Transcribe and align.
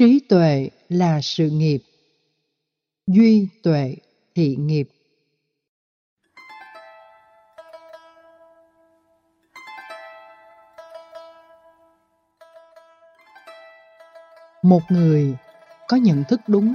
Trí 0.00 0.20
tuệ 0.28 0.70
là 0.88 1.20
sự 1.22 1.50
nghiệp. 1.50 1.78
Duy 3.06 3.48
tuệ 3.62 3.96
thị 4.34 4.56
nghiệp. 4.56 4.88
Một 14.62 14.80
người 14.88 15.34
có 15.88 15.96
nhận 15.96 16.24
thức 16.28 16.40
đúng 16.46 16.74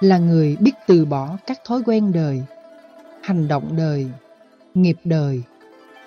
là 0.00 0.18
người 0.18 0.56
biết 0.60 0.72
từ 0.86 1.04
bỏ 1.04 1.36
các 1.46 1.58
thói 1.64 1.82
quen 1.86 2.12
đời, 2.12 2.42
hành 3.22 3.48
động 3.48 3.76
đời, 3.76 4.06
nghiệp 4.74 4.96
đời, 5.04 5.42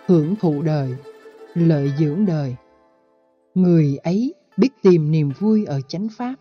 hưởng 0.05 0.35
thụ 0.35 0.61
đời, 0.61 0.93
lợi 1.53 1.91
dưỡng 1.99 2.25
đời. 2.25 2.55
Người 3.53 3.97
ấy 4.03 4.33
biết 4.57 4.69
tìm 4.81 5.11
niềm 5.11 5.31
vui 5.39 5.65
ở 5.65 5.81
chánh 5.87 6.07
pháp, 6.09 6.35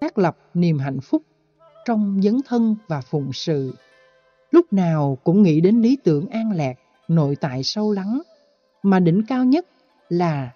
xác 0.00 0.18
lập 0.18 0.38
niềm 0.54 0.78
hạnh 0.78 1.00
phúc 1.00 1.22
trong 1.84 2.20
dấn 2.22 2.40
thân 2.48 2.76
và 2.88 3.00
phụng 3.00 3.32
sự. 3.32 3.74
Lúc 4.50 4.72
nào 4.72 5.18
cũng 5.24 5.42
nghĩ 5.42 5.60
đến 5.60 5.82
lý 5.82 5.98
tưởng 6.04 6.28
an 6.28 6.52
lạc, 6.52 6.74
nội 7.08 7.36
tại 7.36 7.62
sâu 7.62 7.92
lắng, 7.92 8.22
mà 8.82 9.00
đỉnh 9.00 9.22
cao 9.28 9.44
nhất 9.44 9.66
là 10.08 10.50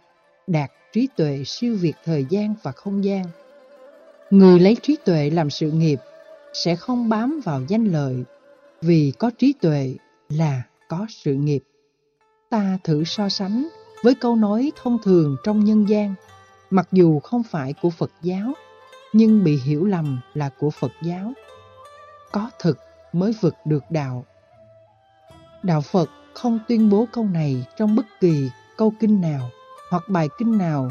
đạt 0.46 0.70
trí 0.92 1.08
tuệ 1.16 1.42
siêu 1.46 1.76
việt 1.80 1.94
thời 2.04 2.26
gian 2.30 2.54
và 2.62 2.72
không 2.72 3.04
gian. 3.04 3.24
Người 4.30 4.60
lấy 4.60 4.76
trí 4.82 4.96
tuệ 5.04 5.30
làm 5.30 5.50
sự 5.50 5.70
nghiệp 5.70 5.98
sẽ 6.52 6.76
không 6.76 7.08
bám 7.08 7.40
vào 7.44 7.62
danh 7.68 7.84
lợi, 7.84 8.24
vì 8.82 9.12
có 9.18 9.30
trí 9.38 9.54
tuệ 9.60 9.94
là 10.28 10.62
có 10.88 11.06
sự 11.08 11.34
nghiệp. 11.34 11.62
Ta 12.50 12.78
thử 12.84 13.04
so 13.04 13.28
sánh 13.28 13.68
với 14.02 14.14
câu 14.14 14.36
nói 14.36 14.72
thông 14.82 14.98
thường 15.02 15.36
trong 15.44 15.64
nhân 15.64 15.88
gian, 15.88 16.14
mặc 16.70 16.88
dù 16.92 17.20
không 17.20 17.42
phải 17.42 17.74
của 17.82 17.90
Phật 17.90 18.10
giáo, 18.22 18.52
nhưng 19.12 19.44
bị 19.44 19.56
hiểu 19.56 19.84
lầm 19.84 20.20
là 20.34 20.50
của 20.58 20.70
Phật 20.70 20.92
giáo. 21.02 21.32
Có 22.32 22.50
thực 22.58 22.78
mới 23.12 23.34
vượt 23.40 23.54
được 23.64 23.84
đạo. 23.90 24.24
Đạo 25.62 25.80
Phật 25.80 26.10
không 26.34 26.58
tuyên 26.68 26.90
bố 26.90 27.06
câu 27.12 27.24
này 27.24 27.66
trong 27.76 27.96
bất 27.96 28.06
kỳ 28.20 28.50
câu 28.76 28.92
kinh 29.00 29.20
nào 29.20 29.50
hoặc 29.90 30.02
bài 30.08 30.28
kinh 30.38 30.58
nào 30.58 30.90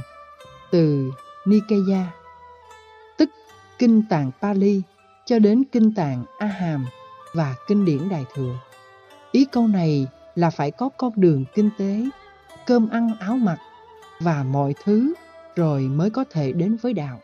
từ 0.71 1.11
Nikaya, 1.45 2.11
tức 3.17 3.29
kinh 3.79 4.03
tạng 4.09 4.31
Pali 4.41 4.81
cho 5.25 5.39
đến 5.39 5.63
kinh 5.71 5.93
tạng 5.93 6.25
A 6.39 6.47
Hàm 6.47 6.85
và 7.33 7.55
kinh 7.67 7.85
điển 7.85 8.09
Đại 8.09 8.25
Thừa. 8.33 8.55
Ý 9.31 9.45
câu 9.51 9.67
này 9.67 10.07
là 10.35 10.49
phải 10.49 10.71
có 10.71 10.89
con 10.97 11.11
đường 11.15 11.45
kinh 11.53 11.69
tế, 11.77 12.05
cơm 12.65 12.89
ăn 12.89 13.11
áo 13.19 13.37
mặc 13.37 13.57
và 14.19 14.43
mọi 14.43 14.73
thứ 14.83 15.13
rồi 15.55 15.81
mới 15.81 16.09
có 16.09 16.23
thể 16.29 16.51
đến 16.51 16.77
với 16.81 16.93
đạo. 16.93 17.19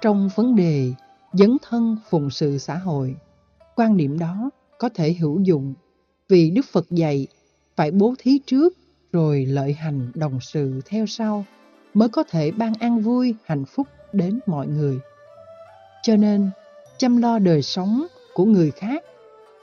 Trong 0.00 0.28
vấn 0.34 0.56
đề 0.56 0.92
dấn 1.32 1.56
thân 1.62 1.96
phụng 2.10 2.30
sự 2.30 2.58
xã 2.58 2.74
hội, 2.74 3.16
quan 3.76 3.96
niệm 3.96 4.18
đó 4.18 4.50
có 4.78 4.88
thể 4.88 5.12
hữu 5.12 5.40
dụng 5.40 5.74
vì 6.28 6.50
Đức 6.50 6.64
Phật 6.72 6.90
dạy 6.90 7.26
phải 7.76 7.90
bố 7.90 8.14
thí 8.18 8.38
trước 8.46 8.74
rồi 9.12 9.46
lợi 9.46 9.72
hành 9.72 10.12
đồng 10.14 10.38
sự 10.40 10.80
theo 10.86 11.06
sau 11.06 11.44
mới 11.94 12.08
có 12.08 12.24
thể 12.30 12.50
ban 12.50 12.74
an 12.74 13.00
vui 13.00 13.34
hạnh 13.44 13.64
phúc 13.64 13.86
đến 14.12 14.40
mọi 14.46 14.66
người. 14.66 14.98
Cho 16.02 16.16
nên, 16.16 16.50
chăm 16.98 17.16
lo 17.16 17.38
đời 17.38 17.62
sống 17.62 18.06
của 18.34 18.44
người 18.44 18.70
khác 18.70 19.04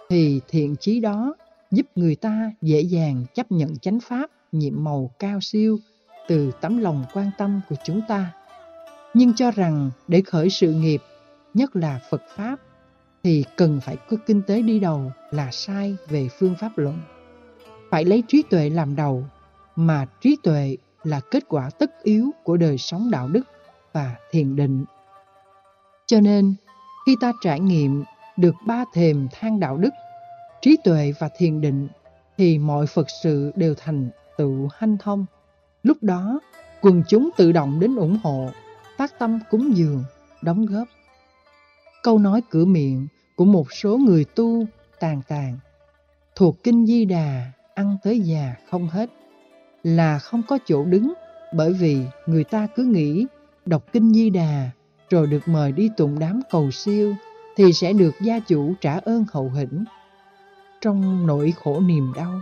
thì 0.10 0.42
thiện 0.48 0.76
chí 0.76 1.00
đó 1.00 1.36
giúp 1.72 1.86
người 1.96 2.16
ta 2.16 2.52
dễ 2.62 2.82
dàng 2.82 3.26
chấp 3.34 3.52
nhận 3.52 3.78
chánh 3.78 4.00
pháp 4.00 4.32
nhiệm 4.52 4.84
màu 4.84 5.12
cao 5.20 5.40
siêu 5.42 5.78
từ 6.32 6.52
tấm 6.62 6.78
lòng 6.78 7.06
quan 7.14 7.32
tâm 7.38 7.62
của 7.70 7.76
chúng 7.84 8.02
ta. 8.08 8.32
Nhưng 9.14 9.34
cho 9.34 9.52
rằng 9.52 9.92
để 10.08 10.22
khởi 10.22 10.50
sự 10.50 10.74
nghiệp, 10.74 11.02
nhất 11.54 11.76
là 11.76 12.00
Phật 12.10 12.22
Pháp, 12.36 12.56
thì 13.24 13.44
cần 13.58 13.80
phải 13.84 13.98
có 14.10 14.18
kinh 14.26 14.42
tế 14.42 14.62
đi 14.62 14.80
đầu 14.80 15.12
là 15.32 15.52
sai 15.52 15.96
về 16.08 16.28
phương 16.40 16.56
pháp 16.60 16.78
luận. 16.78 17.00
Phải 17.90 18.06
lấy 18.06 18.24
trí 18.28 18.44
tuệ 18.50 18.70
làm 18.70 18.96
đầu, 18.96 19.24
mà 19.76 20.06
trí 20.22 20.38
tuệ 20.44 20.78
là 21.04 21.20
kết 21.32 21.44
quả 21.48 21.70
tất 21.80 22.04
yếu 22.04 22.32
của 22.44 22.58
đời 22.58 22.78
sống 22.78 23.12
đạo 23.12 23.28
đức 23.28 23.48
và 23.94 24.16
thiền 24.32 24.56
định. 24.56 24.86
Cho 26.06 26.22
nên, 26.22 26.56
khi 27.06 27.16
ta 27.22 27.32
trải 27.42 27.60
nghiệm 27.60 28.04
được 28.38 28.56
ba 28.68 28.86
thềm 28.94 29.28
thang 29.32 29.60
đạo 29.60 29.78
đức, 29.78 29.94
trí 30.62 30.78
tuệ 30.84 31.14
và 31.20 31.30
thiền 31.38 31.62
định, 31.62 31.88
thì 32.38 32.58
mọi 32.58 32.88
Phật 32.88 33.08
sự 33.24 33.52
đều 33.56 33.74
thành 33.78 34.10
tựu 34.38 34.70
hanh 34.74 34.98
thông. 34.98 35.26
Lúc 35.84 35.98
đó, 36.02 36.40
quần 36.82 37.04
chúng 37.08 37.30
tự 37.38 37.52
động 37.52 37.80
đến 37.80 37.96
ủng 37.96 38.18
hộ, 38.24 38.50
phát 38.98 39.20
tâm 39.20 39.40
cúng 39.50 39.78
dường, 39.78 40.04
đóng 40.42 40.66
góp. 40.66 40.88
Câu 42.04 42.20
nói 42.20 42.42
cửa 42.50 42.66
miệng 42.66 43.08
của 43.36 43.46
một 43.46 43.74
số 43.74 43.98
người 43.98 44.26
tu 44.26 44.66
tàn 45.00 45.22
tàn, 45.28 45.58
thuộc 46.36 46.64
Kinh 46.64 46.86
Di 46.86 47.06
Đà, 47.06 47.52
ăn 47.76 47.98
tới 48.04 48.20
già 48.20 48.56
không 48.70 48.88
hết, 48.88 49.10
là 49.84 50.20
không 50.20 50.42
có 50.48 50.58
chỗ 50.66 50.86
đứng 50.86 51.14
bởi 51.54 51.74
vì 51.74 51.98
người 52.26 52.44
ta 52.44 52.68
cứ 52.76 52.84
nghĩ 52.84 53.26
đọc 53.66 53.84
Kinh 53.94 54.14
Di 54.14 54.30
Đà 54.30 54.70
rồi 55.10 55.28
được 55.28 55.48
mời 55.48 55.72
đi 55.72 55.90
tụng 55.98 56.20
đám 56.20 56.42
cầu 56.50 56.72
siêu 56.72 57.16
thì 57.56 57.74
sẽ 57.74 57.94
được 57.94 58.16
gia 58.22 58.40
chủ 58.40 58.74
trả 58.82 59.00
ơn 59.00 59.26
hậu 59.32 59.50
hĩnh. 59.50 59.84
Trong 60.82 61.28
nỗi 61.28 61.54
khổ 61.64 61.80
niềm 61.80 62.14
đau, 62.16 62.40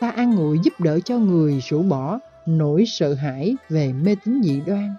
ta 0.00 0.10
an 0.10 0.34
ngụy 0.34 0.58
giúp 0.62 0.80
đỡ 0.80 1.00
cho 1.00 1.18
người 1.18 1.60
rũ 1.68 1.82
bỏ 1.82 2.18
nỗi 2.46 2.84
sợ 2.86 3.14
hãi 3.14 3.56
về 3.68 3.92
mê 3.92 4.16
tín 4.24 4.40
dị 4.42 4.60
đoan, 4.66 4.94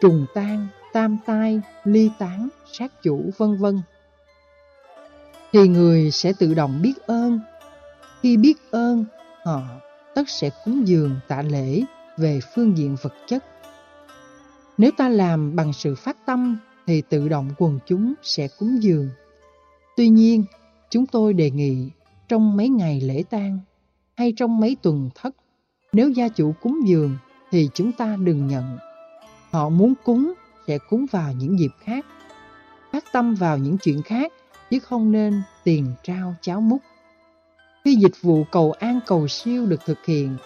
trùng 0.00 0.26
tan, 0.34 0.66
tam 0.92 1.18
tai, 1.26 1.60
ly 1.84 2.10
tán, 2.18 2.48
sát 2.72 3.02
chủ 3.02 3.30
vân 3.38 3.56
vân. 3.56 3.82
Thì 5.52 5.68
người 5.68 6.10
sẽ 6.10 6.32
tự 6.38 6.54
động 6.54 6.82
biết 6.82 6.94
ơn. 7.06 7.40
Khi 8.22 8.36
biết 8.36 8.54
ơn, 8.70 9.04
họ 9.44 9.62
tất 10.14 10.28
sẽ 10.28 10.50
cúng 10.64 10.88
dường 10.88 11.20
tạ 11.28 11.42
lễ 11.42 11.82
về 12.16 12.40
phương 12.54 12.78
diện 12.78 12.96
vật 13.02 13.14
chất. 13.26 13.44
Nếu 14.78 14.90
ta 14.96 15.08
làm 15.08 15.56
bằng 15.56 15.72
sự 15.72 15.94
phát 15.94 16.26
tâm 16.26 16.58
thì 16.86 17.02
tự 17.08 17.28
động 17.28 17.50
quần 17.58 17.78
chúng 17.86 18.14
sẽ 18.22 18.48
cúng 18.58 18.82
dường. 18.82 19.08
Tuy 19.96 20.08
nhiên, 20.08 20.44
chúng 20.90 21.06
tôi 21.06 21.34
đề 21.34 21.50
nghị 21.50 21.90
trong 22.28 22.56
mấy 22.56 22.68
ngày 22.68 23.00
lễ 23.00 23.22
tang 23.30 23.58
hay 24.16 24.32
trong 24.36 24.60
mấy 24.60 24.76
tuần 24.82 25.10
thất, 25.14 25.36
nếu 25.92 26.10
gia 26.10 26.28
chủ 26.28 26.54
cúng 26.62 26.80
dường 26.86 27.16
thì 27.50 27.68
chúng 27.74 27.92
ta 27.92 28.16
đừng 28.20 28.46
nhận. 28.46 28.78
Họ 29.50 29.68
muốn 29.68 29.94
cúng 30.04 30.32
sẽ 30.66 30.78
cúng 30.78 31.06
vào 31.10 31.32
những 31.32 31.58
dịp 31.58 31.72
khác, 31.80 32.06
phát 32.92 33.04
tâm 33.12 33.34
vào 33.34 33.58
những 33.58 33.78
chuyện 33.78 34.02
khác 34.02 34.32
chứ 34.70 34.78
không 34.78 35.12
nên 35.12 35.42
tiền 35.64 35.94
trao 36.02 36.34
cháo 36.40 36.60
múc. 36.60 36.80
Khi 37.84 37.94
dịch 37.94 38.22
vụ 38.22 38.44
cầu 38.50 38.72
an 38.72 39.00
cầu 39.06 39.28
siêu 39.28 39.66
được 39.66 39.80
thực 39.86 40.04
hiện, 40.04 40.36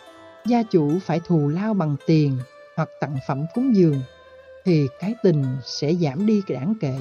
gia 0.47 0.62
chủ 0.62 0.99
phải 0.99 1.21
thù 1.21 1.49
lao 1.49 1.75
bằng 1.75 1.97
tiền 2.06 2.38
hoặc 2.77 2.88
tặng 3.00 3.16
phẩm 3.28 3.44
cúng 3.54 3.77
dường 3.77 4.03
thì 4.65 4.87
cái 5.00 5.15
tình 5.22 5.44
sẽ 5.65 5.94
giảm 5.94 6.27
đi 6.27 6.43
đáng 6.49 6.75
kể. 6.81 6.97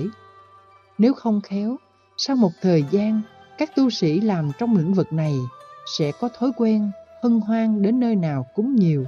Nếu 0.97 1.13
không 1.13 1.41
khéo, 1.41 1.77
sau 2.17 2.35
một 2.35 2.51
thời 2.61 2.85
gian, 2.91 3.21
các 3.57 3.75
tu 3.75 3.89
sĩ 3.89 4.19
làm 4.19 4.51
trong 4.59 4.77
lĩnh 4.77 4.93
vực 4.93 5.13
này 5.13 5.35
sẽ 5.97 6.11
có 6.19 6.29
thói 6.29 6.51
quen 6.57 6.91
hân 7.23 7.39
hoan 7.39 7.81
đến 7.81 8.00
nơi 8.00 8.16
nào 8.16 8.45
cúng 8.56 8.75
nhiều 8.75 9.06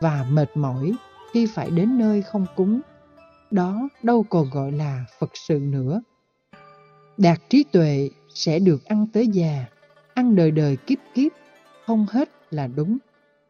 và 0.00 0.26
mệt 0.30 0.48
mỏi 0.54 0.92
khi 1.32 1.46
phải 1.54 1.70
đến 1.70 1.98
nơi 1.98 2.22
không 2.22 2.46
cúng. 2.56 2.80
Đó 3.50 3.88
đâu 4.02 4.24
còn 4.30 4.50
gọi 4.50 4.72
là 4.72 5.04
Phật 5.18 5.30
sự 5.34 5.58
nữa. 5.58 6.00
Đạt 7.16 7.38
trí 7.48 7.64
tuệ 7.64 8.10
sẽ 8.34 8.58
được 8.58 8.84
ăn 8.84 9.06
tới 9.12 9.26
già, 9.26 9.64
ăn 10.14 10.36
đời 10.36 10.50
đời 10.50 10.76
kiếp 10.76 10.98
kiếp, 11.14 11.32
không 11.86 12.06
hết 12.10 12.30
là 12.50 12.66
đúng. 12.66 12.98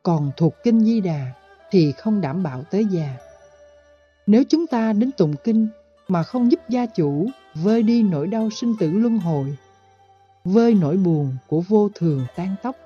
Còn 0.02 0.30
thuộc 0.36 0.54
Kinh 0.64 0.80
Di 0.80 1.00
Đà 1.00 1.26
thì 1.70 1.92
không 1.92 2.20
đảm 2.20 2.42
bảo 2.42 2.62
tới 2.70 2.84
già. 2.84 3.16
Nếu 4.26 4.42
chúng 4.48 4.66
ta 4.66 4.92
đến 4.92 5.10
tụng 5.12 5.34
kinh 5.44 5.68
mà 6.08 6.22
không 6.22 6.50
giúp 6.52 6.60
gia 6.68 6.86
chủ 6.86 7.28
vơi 7.54 7.82
đi 7.82 8.02
nỗi 8.02 8.26
đau 8.26 8.50
sinh 8.50 8.74
tử 8.78 8.90
luân 8.90 9.18
hồi, 9.18 9.56
vơi 10.44 10.74
nỗi 10.74 10.96
buồn 10.96 11.36
của 11.46 11.60
vô 11.68 11.88
thường 11.94 12.26
tan 12.36 12.54
tóc, 12.62 12.76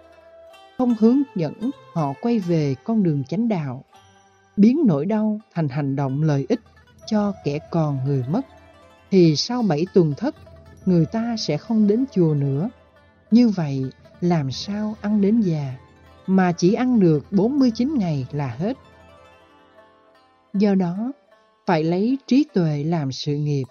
không 0.84 0.94
hướng 1.00 1.22
dẫn 1.36 1.70
họ 1.92 2.14
quay 2.20 2.38
về 2.38 2.74
con 2.84 3.02
đường 3.02 3.24
chánh 3.24 3.48
đạo, 3.48 3.84
biến 4.56 4.82
nỗi 4.86 5.06
đau 5.06 5.40
thành 5.54 5.68
hành 5.68 5.96
động 5.96 6.22
lợi 6.22 6.46
ích 6.48 6.60
cho 7.06 7.32
kẻ 7.44 7.58
còn 7.70 7.98
người 8.04 8.24
mất, 8.28 8.40
thì 9.10 9.36
sau 9.36 9.62
bảy 9.62 9.86
tuần 9.94 10.14
thất, 10.16 10.34
người 10.86 11.06
ta 11.06 11.36
sẽ 11.38 11.56
không 11.56 11.86
đến 11.86 12.04
chùa 12.12 12.34
nữa. 12.34 12.70
Như 13.30 13.48
vậy, 13.48 13.84
làm 14.20 14.50
sao 14.50 14.96
ăn 15.00 15.20
đến 15.20 15.40
già, 15.40 15.74
mà 16.26 16.52
chỉ 16.52 16.74
ăn 16.74 17.00
được 17.00 17.26
49 17.32 17.94
ngày 17.98 18.26
là 18.32 18.48
hết. 18.58 18.78
Do 20.54 20.74
đó, 20.74 21.12
phải 21.66 21.84
lấy 21.84 22.18
trí 22.26 22.44
tuệ 22.54 22.84
làm 22.84 23.12
sự 23.12 23.34
nghiệp. 23.34 23.64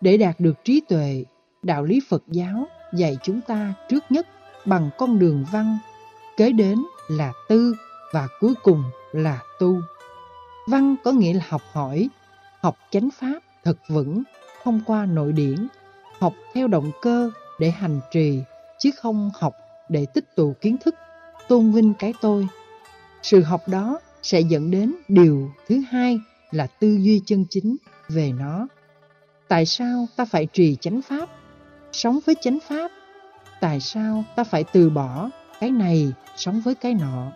Để 0.00 0.16
đạt 0.16 0.40
được 0.40 0.64
trí 0.64 0.82
tuệ, 0.88 1.24
đạo 1.62 1.84
lý 1.84 2.00
Phật 2.08 2.22
giáo 2.28 2.66
dạy 2.94 3.16
chúng 3.22 3.40
ta 3.40 3.74
trước 3.88 4.04
nhất 4.10 4.26
bằng 4.64 4.90
con 4.98 5.18
đường 5.18 5.44
văn, 5.52 5.78
kế 6.36 6.52
đến 6.52 6.84
là 7.08 7.32
tư 7.48 7.74
và 8.12 8.28
cuối 8.40 8.54
cùng 8.62 8.84
là 9.12 9.40
tu. 9.58 9.80
Văn 10.68 10.96
có 11.04 11.12
nghĩa 11.12 11.32
là 11.32 11.44
học 11.48 11.62
hỏi, 11.72 12.08
học 12.60 12.76
chánh 12.90 13.08
pháp 13.10 13.40
thật 13.64 13.78
vững, 13.88 14.22
thông 14.62 14.80
qua 14.86 15.06
nội 15.06 15.32
điển, 15.32 15.66
học 16.18 16.34
theo 16.54 16.68
động 16.68 16.90
cơ 17.02 17.30
để 17.58 17.70
hành 17.70 18.00
trì, 18.10 18.40
chứ 18.78 18.90
không 18.96 19.30
học 19.34 19.54
để 19.88 20.06
tích 20.14 20.36
tụ 20.36 20.54
kiến 20.60 20.76
thức, 20.84 20.94
tôn 21.48 21.72
vinh 21.72 21.94
cái 21.94 22.14
tôi. 22.20 22.48
Sự 23.22 23.42
học 23.42 23.68
đó 23.68 24.00
sẽ 24.22 24.40
dẫn 24.40 24.70
đến 24.70 24.94
điều 25.08 25.50
thứ 25.68 25.82
hai 25.90 26.20
là 26.50 26.66
tư 26.66 26.98
duy 27.00 27.20
chân 27.26 27.44
chính 27.50 27.76
về 28.08 28.32
nó. 28.32 28.68
Tại 29.48 29.66
sao 29.66 30.06
ta 30.16 30.24
phải 30.24 30.46
trì 30.52 30.76
chánh 30.80 31.02
pháp, 31.02 31.28
sống 31.92 32.18
với 32.26 32.34
chánh 32.40 32.58
pháp? 32.68 32.90
Tại 33.60 33.80
sao 33.80 34.24
ta 34.36 34.44
phải 34.44 34.64
từ 34.64 34.90
bỏ 34.90 35.30
cái 35.60 35.70
này 35.70 36.12
sống 36.36 36.60
với 36.60 36.74
cái 36.74 36.94
nọ? 36.94 37.32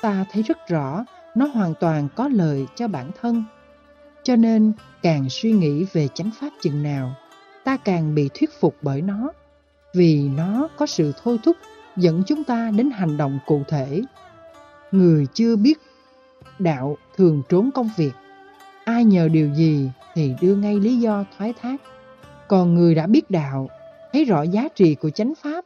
Ta 0.00 0.24
thấy 0.32 0.42
rất 0.42 0.68
rõ 0.68 1.04
nó 1.34 1.46
hoàn 1.46 1.74
toàn 1.80 2.08
có 2.16 2.28
lợi 2.28 2.66
cho 2.74 2.88
bản 2.88 3.10
thân. 3.20 3.44
Cho 4.22 4.36
nên 4.36 4.72
càng 5.02 5.28
suy 5.30 5.52
nghĩ 5.52 5.86
về 5.92 6.08
chánh 6.14 6.30
pháp 6.40 6.50
chừng 6.60 6.82
nào, 6.82 7.14
ta 7.64 7.76
càng 7.76 8.14
bị 8.14 8.28
thuyết 8.34 8.60
phục 8.60 8.76
bởi 8.82 9.02
nó, 9.02 9.32
vì 9.94 10.28
nó 10.28 10.68
có 10.76 10.86
sự 10.86 11.12
thôi 11.22 11.38
thúc 11.44 11.56
dẫn 11.96 12.22
chúng 12.26 12.44
ta 12.44 12.70
đến 12.76 12.90
hành 12.90 13.16
động 13.16 13.38
cụ 13.46 13.62
thể. 13.68 14.02
Người 14.92 15.26
chưa 15.34 15.56
biết 15.56 15.78
đạo 16.58 16.96
thường 17.16 17.42
trốn 17.48 17.70
công 17.74 17.90
việc, 17.96 18.12
ai 18.84 19.04
nhờ 19.04 19.28
điều 19.28 19.54
gì 19.54 19.90
thì 20.14 20.34
đưa 20.40 20.56
ngay 20.56 20.80
lý 20.80 20.98
do 20.98 21.24
thoái 21.38 21.52
thác. 21.60 21.76
Còn 22.48 22.74
người 22.74 22.94
đã 22.94 23.06
biết 23.06 23.30
đạo, 23.30 23.68
thấy 24.12 24.24
rõ 24.24 24.42
giá 24.42 24.68
trị 24.74 24.94
của 24.94 25.10
chánh 25.10 25.32
pháp, 25.42 25.64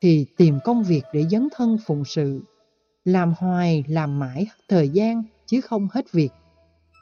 thì 0.00 0.26
tìm 0.36 0.58
công 0.64 0.82
việc 0.82 1.02
để 1.12 1.24
dấn 1.30 1.48
thân 1.56 1.78
phụng 1.86 2.04
sự. 2.04 2.40
Làm 3.04 3.34
hoài, 3.38 3.84
làm 3.88 4.18
mãi 4.18 4.46
thời 4.68 4.88
gian, 4.88 5.22
chứ 5.46 5.60
không 5.60 5.88
hết 5.92 6.12
việc. 6.12 6.30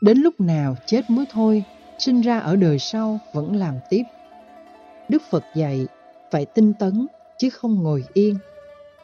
Đến 0.02 0.18
lúc 0.18 0.40
nào 0.40 0.76
chết 0.86 1.10
mới 1.10 1.24
thôi, 1.32 1.62
sinh 1.98 2.20
ra 2.20 2.38
ở 2.38 2.56
đời 2.56 2.78
sau 2.78 3.18
vẫn 3.34 3.56
làm 3.56 3.74
tiếp. 3.90 4.02
Đức 5.08 5.22
Phật 5.30 5.44
dạy, 5.54 5.86
phải 6.30 6.46
tinh 6.46 6.72
tấn, 6.78 7.06
chứ 7.38 7.50
không 7.50 7.82
ngồi 7.82 8.04
yên. 8.12 8.36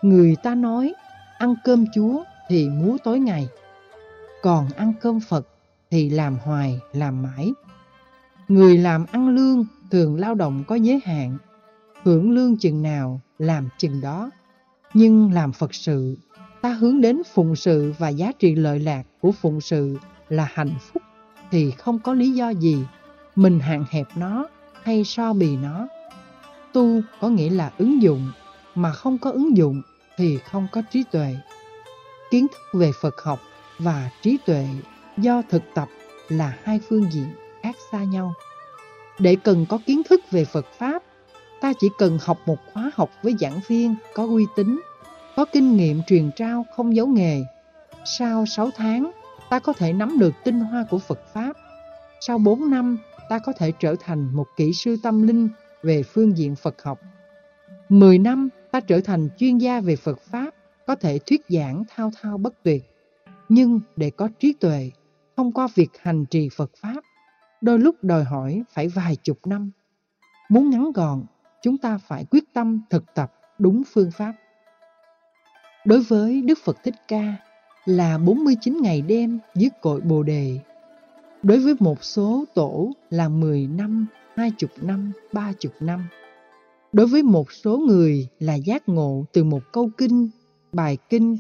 Người 0.03 0.37
ta 0.43 0.55
nói, 0.55 0.93
ăn 1.39 1.55
cơm 1.65 1.85
Chúa 1.95 2.25
thì 2.49 2.69
múa 2.69 2.97
tối 3.05 3.19
ngày. 3.19 3.49
Còn 4.43 4.69
ăn 4.77 4.93
cơm 5.01 5.21
Phật 5.21 5.49
thì 5.91 6.11
làm 6.11 6.39
hoài, 6.43 6.81
làm 6.93 7.23
mãi. 7.23 7.53
Người 8.49 8.79
làm 8.79 9.07
ăn 9.13 9.29
lương 9.29 9.67
thường 9.91 10.21
lao 10.21 10.35
động 10.35 10.65
có 10.67 10.75
giới 10.75 11.01
hạn, 11.05 11.39
hưởng 12.03 12.31
lương 12.31 12.57
chừng 12.59 12.83
nào 12.83 13.21
làm 13.39 13.69
chừng 13.79 14.01
đó. 14.01 14.31
Nhưng 14.95 15.33
làm 15.33 15.53
Phật 15.53 15.75
sự, 15.75 16.17
ta 16.61 16.69
hướng 16.69 17.01
đến 17.01 17.23
phụng 17.35 17.57
sự 17.57 17.95
và 17.99 18.09
giá 18.09 18.33
trị 18.39 18.55
lợi 18.55 18.79
lạc 18.79 19.03
của 19.21 19.33
phụng 19.33 19.61
sự 19.61 19.99
là 20.29 20.49
hạnh 20.53 20.75
phúc 20.81 21.03
thì 21.51 21.71
không 21.71 21.99
có 21.99 22.15
lý 22.15 22.31
do 22.31 22.51
gì 22.51 22.85
mình 23.37 23.61
hạn 23.61 23.85
hẹp 23.91 24.07
nó 24.17 24.49
hay 24.83 25.05
so 25.05 25.33
bì 25.33 25.57
nó. 25.57 25.89
Tu 26.73 27.01
có 27.21 27.29
nghĩa 27.29 27.51
là 27.51 27.73
ứng 27.79 28.03
dụng, 28.03 28.33
mà 28.75 28.93
không 28.93 29.19
có 29.19 29.31
ứng 29.31 29.57
dụng 29.57 29.83
thì 30.17 30.39
không 30.39 30.67
có 30.73 30.83
trí 30.93 31.05
tuệ. 31.13 31.37
Kiến 32.31 32.47
thức 32.53 32.79
về 32.79 32.91
Phật 33.01 33.15
học 33.23 33.41
và 33.79 34.11
trí 34.23 34.39
tuệ 34.47 34.67
do 35.17 35.43
thực 35.51 35.63
tập 35.75 35.89
là 36.29 36.57
hai 36.63 36.81
phương 36.89 37.13
diện 37.13 37.29
khác 37.63 37.77
xa 37.93 38.05
nhau. 38.05 38.35
Để 39.19 39.37
cần 39.45 39.67
có 39.69 39.79
kiến 39.87 40.03
thức 40.09 40.21
về 40.31 40.45
Phật 40.45 40.67
Pháp, 40.79 41.03
ta 41.65 41.73
chỉ 41.73 41.91
cần 41.99 42.19
học 42.23 42.39
một 42.47 42.57
khóa 42.73 42.91
học 42.95 43.11
với 43.23 43.35
giảng 43.41 43.61
viên 43.69 43.95
có 44.15 44.27
uy 44.27 44.47
tín, 44.57 44.81
có 45.37 45.45
kinh 45.53 45.77
nghiệm 45.77 46.03
truyền 46.07 46.31
trao 46.37 46.67
không 46.77 46.97
giấu 46.97 47.07
nghề. 47.07 47.43
Sau 48.05 48.47
6 48.47 48.71
tháng, 48.77 49.11
ta 49.51 49.59
có 49.59 49.73
thể 49.73 49.93
nắm 49.93 50.19
được 50.19 50.35
tinh 50.45 50.61
hoa 50.61 50.87
của 50.91 50.99
Phật 50.99 51.21
Pháp. 51.33 51.57
Sau 52.21 52.39
4 52.39 52.71
năm, 52.71 52.99
ta 53.29 53.39
có 53.39 53.53
thể 53.53 53.73
trở 53.79 53.95
thành 54.01 54.37
một 54.37 54.47
kỹ 54.57 54.73
sư 54.73 54.97
tâm 55.03 55.27
linh 55.27 55.49
về 55.83 56.03
phương 56.03 56.37
diện 56.37 56.57
Phật 56.57 56.83
học. 56.83 57.01
10 57.89 58.19
năm, 58.19 58.49
ta 58.71 58.81
trở 58.81 59.01
thành 59.01 59.29
chuyên 59.39 59.59
gia 59.59 59.81
về 59.81 59.97
Phật 59.97 60.21
Pháp, 60.21 60.55
có 60.87 60.95
thể 60.95 61.19
thuyết 61.19 61.43
giảng 61.49 61.83
thao 61.89 62.11
thao 62.21 62.39
bất 62.39 62.63
tuyệt. 62.63 62.83
Nhưng 63.49 63.81
để 63.97 64.11
có 64.11 64.29
trí 64.39 64.53
tuệ, 64.53 64.91
thông 65.37 65.53
qua 65.53 65.69
việc 65.75 65.91
hành 66.01 66.25
trì 66.25 66.49
Phật 66.57 66.71
Pháp, 66.81 67.05
đôi 67.61 67.79
lúc 67.79 67.97
đòi 68.03 68.25
hỏi 68.25 68.63
phải 68.73 68.89
vài 68.89 69.17
chục 69.17 69.47
năm. 69.47 69.71
Muốn 70.49 70.71
ngắn 70.71 70.93
gọn, 70.93 71.23
chúng 71.65 71.79
ta 71.79 71.99
phải 71.99 72.25
quyết 72.25 72.45
tâm 72.53 72.81
thực 72.91 73.15
tập 73.15 73.33
đúng 73.59 73.83
phương 73.93 74.11
pháp. 74.11 74.35
Đối 75.85 76.01
với 76.01 76.43
Đức 76.43 76.59
Phật 76.65 76.77
Thích 76.85 76.95
Ca 77.09 77.37
là 77.85 78.19
49 78.19 78.79
ngày 78.83 79.03
đêm 79.03 79.39
dưới 79.55 79.71
cội 79.81 80.01
Bồ 80.01 80.23
Đề. 80.23 80.59
Đối 81.43 81.59
với 81.59 81.75
một 81.79 82.05
số 82.05 82.45
tổ 82.55 82.91
là 83.11 83.29
10 83.29 83.67
năm, 83.67 84.07
20 84.37 84.71
năm, 84.83 85.13
30 85.33 85.55
năm. 85.81 86.07
Đối 86.93 87.07
với 87.07 87.23
một 87.23 87.53
số 87.53 87.79
người 87.79 88.29
là 88.39 88.55
giác 88.55 88.89
ngộ 88.89 89.25
từ 89.33 89.45
một 89.45 89.63
câu 89.73 89.91
kinh, 89.99 90.29
bài 90.73 90.99
kinh, 91.09 91.37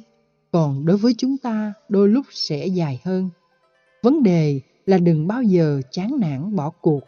còn 0.52 0.86
đối 0.86 0.96
với 0.96 1.14
chúng 1.18 1.38
ta 1.38 1.72
đôi 1.88 2.08
lúc 2.08 2.26
sẽ 2.30 2.66
dài 2.66 3.00
hơn. 3.04 3.30
Vấn 4.02 4.22
đề 4.22 4.60
là 4.86 4.98
đừng 4.98 5.26
bao 5.26 5.42
giờ 5.42 5.80
chán 5.90 6.16
nản 6.20 6.56
bỏ 6.56 6.70
cuộc. 6.70 7.00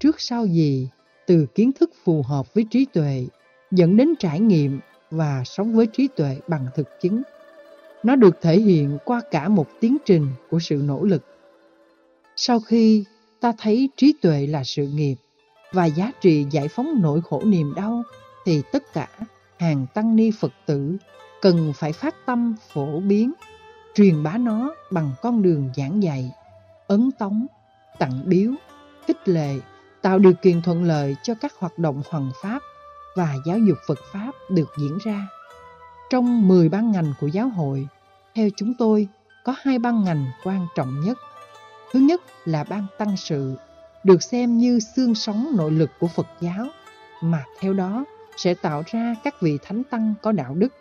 Trước 0.00 0.20
sau 0.20 0.46
gì, 0.46 0.88
từ 1.28 1.46
kiến 1.54 1.72
thức 1.72 1.90
phù 2.04 2.22
hợp 2.22 2.54
với 2.54 2.66
trí 2.70 2.84
tuệ, 2.84 3.26
dẫn 3.70 3.96
đến 3.96 4.14
trải 4.18 4.40
nghiệm 4.40 4.80
và 5.10 5.42
sống 5.44 5.72
với 5.72 5.86
trí 5.86 6.08
tuệ 6.16 6.36
bằng 6.48 6.66
thực 6.74 6.88
chứng. 7.00 7.22
Nó 8.02 8.16
được 8.16 8.38
thể 8.40 8.60
hiện 8.60 8.98
qua 9.04 9.20
cả 9.30 9.48
một 9.48 9.66
tiến 9.80 9.96
trình 10.04 10.26
của 10.50 10.58
sự 10.58 10.82
nỗ 10.84 11.04
lực. 11.04 11.24
Sau 12.36 12.60
khi 12.60 13.04
ta 13.40 13.52
thấy 13.58 13.88
trí 13.96 14.14
tuệ 14.22 14.46
là 14.46 14.64
sự 14.64 14.86
nghiệp 14.86 15.14
và 15.72 15.86
giá 15.86 16.12
trị 16.20 16.46
giải 16.50 16.68
phóng 16.68 17.02
nỗi 17.02 17.20
khổ 17.20 17.42
niềm 17.44 17.74
đau, 17.76 18.02
thì 18.44 18.62
tất 18.72 18.92
cả 18.92 19.08
hàng 19.58 19.86
tăng 19.94 20.16
ni 20.16 20.30
Phật 20.40 20.52
tử 20.66 20.96
cần 21.42 21.72
phải 21.76 21.92
phát 21.92 22.14
tâm 22.26 22.56
phổ 22.72 23.00
biến, 23.00 23.32
truyền 23.94 24.22
bá 24.22 24.38
nó 24.38 24.74
bằng 24.90 25.10
con 25.22 25.42
đường 25.42 25.70
giảng 25.76 26.02
dạy, 26.02 26.30
ấn 26.86 27.10
tống, 27.18 27.46
tặng 27.98 28.22
biếu, 28.26 28.52
khích 29.06 29.28
lệ, 29.28 29.54
tạo 30.02 30.18
điều 30.18 30.32
kiện 30.32 30.62
thuận 30.62 30.84
lợi 30.84 31.16
cho 31.22 31.34
các 31.34 31.52
hoạt 31.58 31.78
động 31.78 32.02
hoàng 32.10 32.30
pháp 32.42 32.62
và 33.16 33.34
giáo 33.46 33.58
dục 33.58 33.78
Phật 33.86 33.98
Pháp 34.12 34.32
được 34.50 34.68
diễn 34.78 34.98
ra. 35.04 35.28
Trong 36.10 36.48
10 36.48 36.68
ban 36.68 36.92
ngành 36.92 37.12
của 37.20 37.26
giáo 37.26 37.48
hội, 37.48 37.88
theo 38.34 38.48
chúng 38.56 38.74
tôi 38.78 39.08
có 39.44 39.54
hai 39.62 39.78
ban 39.78 40.04
ngành 40.04 40.26
quan 40.44 40.66
trọng 40.74 41.00
nhất. 41.00 41.18
Thứ 41.92 42.00
nhất 42.00 42.22
là 42.44 42.64
ban 42.64 42.86
tăng 42.98 43.16
sự, 43.16 43.56
được 44.04 44.22
xem 44.22 44.58
như 44.58 44.80
xương 44.80 45.14
sống 45.14 45.48
nội 45.56 45.70
lực 45.70 45.90
của 46.00 46.08
Phật 46.08 46.26
giáo, 46.40 46.66
mà 47.22 47.44
theo 47.60 47.74
đó 47.74 48.04
sẽ 48.36 48.54
tạo 48.54 48.82
ra 48.86 49.14
các 49.24 49.34
vị 49.40 49.58
thánh 49.62 49.82
tăng 49.84 50.14
có 50.22 50.32
đạo 50.32 50.54
đức, 50.54 50.72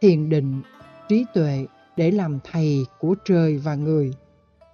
thiền 0.00 0.28
định, 0.28 0.62
trí 1.08 1.24
tuệ 1.34 1.66
để 1.96 2.10
làm 2.10 2.38
thầy 2.52 2.86
của 2.98 3.14
trời 3.24 3.58
và 3.58 3.74
người. 3.74 4.14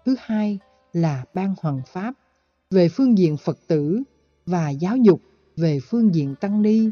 Thứ 0.04 0.16
hai 0.21 0.59
là 0.92 1.25
ban 1.35 1.54
hoàng 1.62 1.83
pháp, 1.87 2.14
về 2.71 2.89
phương 2.89 3.19
diện 3.19 3.37
Phật 3.37 3.59
tử 3.67 4.03
và 4.47 4.71
giáo 4.71 4.97
dục 4.97 5.21
về 5.57 5.79
phương 5.81 6.15
diện 6.15 6.35
tăng 6.35 6.63
ni. 6.63 6.91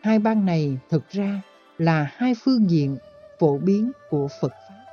Hai 0.00 0.18
ban 0.18 0.46
này 0.46 0.78
thực 0.90 1.10
ra 1.10 1.42
là 1.78 2.10
hai 2.12 2.34
phương 2.44 2.70
diện 2.70 2.96
phổ 3.38 3.58
biến 3.58 3.92
của 4.10 4.28
Phật 4.40 4.52
Pháp. 4.52 4.84